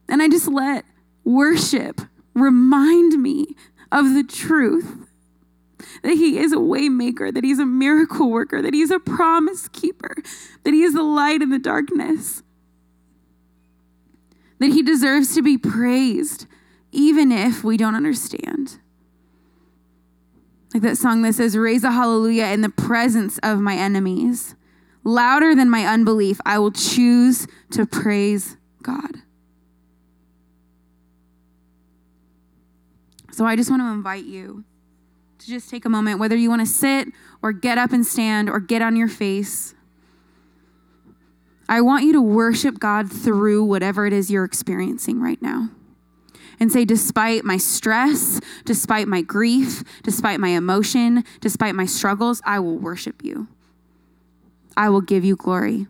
And 0.08 0.22
I 0.22 0.28
just 0.28 0.48
let 0.48 0.86
worship 1.24 2.02
remind 2.34 3.22
me 3.22 3.56
of 3.92 4.14
the 4.14 4.24
truth 4.24 5.08
that 6.02 6.14
he 6.14 6.40
is 6.40 6.52
a 6.52 6.58
waymaker, 6.58 7.34
that 7.34 7.44
he's 7.44 7.60
a 7.60 7.66
miracle 7.66 8.30
worker, 8.30 8.62
that 8.62 8.74
he's 8.74 8.92
a 8.92 9.00
promise 9.00 9.68
keeper, 9.70 10.16
that 10.64 10.74
he 10.74 10.82
is 10.82 10.94
the 10.94 11.04
light 11.04 11.42
in 11.42 11.50
the 11.50 11.60
darkness, 11.60 12.42
that 14.60 14.72
he 14.72 14.82
deserves 14.82 15.36
to 15.36 15.42
be 15.42 15.58
praised 15.58 16.48
even 16.92 17.32
if 17.32 17.64
we 17.64 17.78
don't 17.78 17.96
understand. 17.96 18.80
Like 20.74 20.84
that 20.84 20.98
song 20.98 21.22
that 21.22 21.36
says, 21.36 21.56
Raise 21.56 21.84
a 21.84 21.92
hallelujah 21.92 22.46
in 22.48 22.62
the 22.62 22.70
presence 22.70 23.40
of 23.44 23.60
my 23.60 23.76
enemies. 23.76 24.56
Louder 25.04 25.54
than 25.54 25.70
my 25.70 25.86
unbelief, 25.86 26.40
I 26.46 26.58
will 26.60 26.72
choose 26.72 27.46
to 27.72 27.86
praise 27.86 28.58
God. 28.82 29.18
So 33.32 33.46
I 33.46 33.56
just 33.56 33.70
want 33.70 33.82
to 33.82 33.88
invite 33.88 34.26
you 34.26 34.64
to 35.40 35.48
just 35.48 35.70
take 35.70 35.86
a 35.86 35.90
moment, 35.90 36.20
whether 36.20 36.36
you 36.36 36.50
want 36.50 36.62
to 36.62 36.66
sit 36.66 37.10
or 37.42 37.52
get 37.52 37.78
up 37.78 37.92
and 37.92 38.06
stand 38.06 38.50
or 38.50 38.60
get 38.60 38.82
on 38.82 38.96
your 38.96 39.08
face. 39.08 39.76
I 41.68 41.82
want 41.82 42.06
you 42.06 42.14
to 42.14 42.22
worship 42.22 42.80
God 42.80 43.12
through 43.12 43.64
whatever 43.66 44.06
it 44.06 44.14
is 44.14 44.32
you're 44.32 44.46
experiencing 44.46 45.20
right 45.20 45.42
now. 45.42 45.70
And 46.60 46.72
say, 46.72 46.86
despite 46.86 47.44
my 47.44 47.58
stress, 47.58 48.40
despite 48.66 49.08
my 49.08 49.22
grief, 49.22 49.84
despite 50.04 50.40
my 50.40 50.50
emotion, 50.50 51.24
despite 51.42 51.76
my 51.76 51.86
struggles, 51.86 52.42
I 52.46 52.60
will 52.60 52.78
worship 52.78 53.24
you. 53.24 53.48
I 54.78 54.90
will 54.90 55.02
give 55.02 55.24
you 55.24 55.36
glory. 55.36 55.88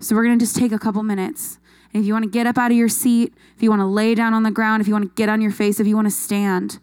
So 0.00 0.14
we're 0.14 0.24
going 0.24 0.38
to 0.38 0.44
just 0.44 0.56
take 0.56 0.72
a 0.72 0.78
couple 0.78 1.02
minutes. 1.02 1.58
And 1.92 2.02
if 2.02 2.06
you 2.06 2.12
want 2.12 2.24
to 2.24 2.30
get 2.30 2.46
up 2.46 2.58
out 2.58 2.70
of 2.70 2.76
your 2.76 2.88
seat, 2.88 3.32
if 3.56 3.62
you 3.62 3.70
want 3.70 3.80
to 3.80 3.86
lay 3.86 4.14
down 4.14 4.34
on 4.34 4.42
the 4.42 4.50
ground, 4.50 4.80
if 4.80 4.86
you 4.86 4.94
want 4.94 5.04
to 5.04 5.14
get 5.14 5.28
on 5.28 5.40
your 5.40 5.50
face, 5.50 5.80
if 5.80 5.86
you 5.86 5.96
want 5.96 6.06
to 6.06 6.14
stand, 6.14 6.78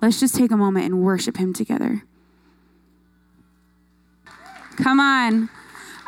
let's 0.00 0.18
just 0.18 0.34
take 0.34 0.50
a 0.50 0.56
moment 0.56 0.86
and 0.86 1.02
worship 1.02 1.36
Him 1.36 1.52
together. 1.52 2.02
Come 4.76 5.00
on. 5.00 5.50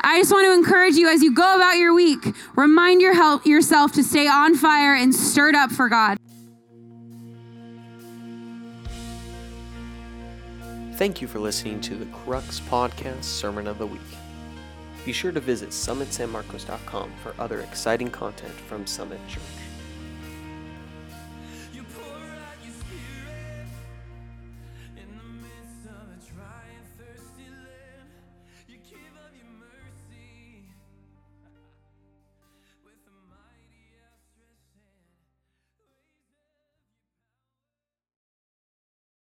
I 0.03 0.17
just 0.19 0.31
want 0.31 0.45
to 0.45 0.53
encourage 0.53 0.95
you 0.95 1.07
as 1.07 1.21
you 1.21 1.33
go 1.33 1.55
about 1.55 1.77
your 1.77 1.93
week, 1.93 2.25
remind 2.55 3.01
your 3.01 3.13
help, 3.13 3.45
yourself 3.45 3.91
to 3.93 4.03
stay 4.03 4.27
on 4.27 4.55
fire 4.55 4.95
and 4.95 5.13
stirred 5.13 5.55
up 5.55 5.71
for 5.71 5.89
God. 5.89 6.17
Thank 10.95 11.21
you 11.21 11.27
for 11.27 11.39
listening 11.39 11.81
to 11.81 11.95
the 11.95 12.05
Crux 12.05 12.59
Podcast 12.59 13.23
Sermon 13.23 13.65
of 13.65 13.79
the 13.79 13.87
Week. 13.87 14.01
Be 15.03 15.11
sure 15.11 15.31
to 15.31 15.39
visit 15.39 15.69
summitsanmarcos.com 15.69 17.11
for 17.23 17.33
other 17.39 17.61
exciting 17.61 18.11
content 18.11 18.53
from 18.53 18.85
Summit 18.85 19.19
Church. 19.27 19.41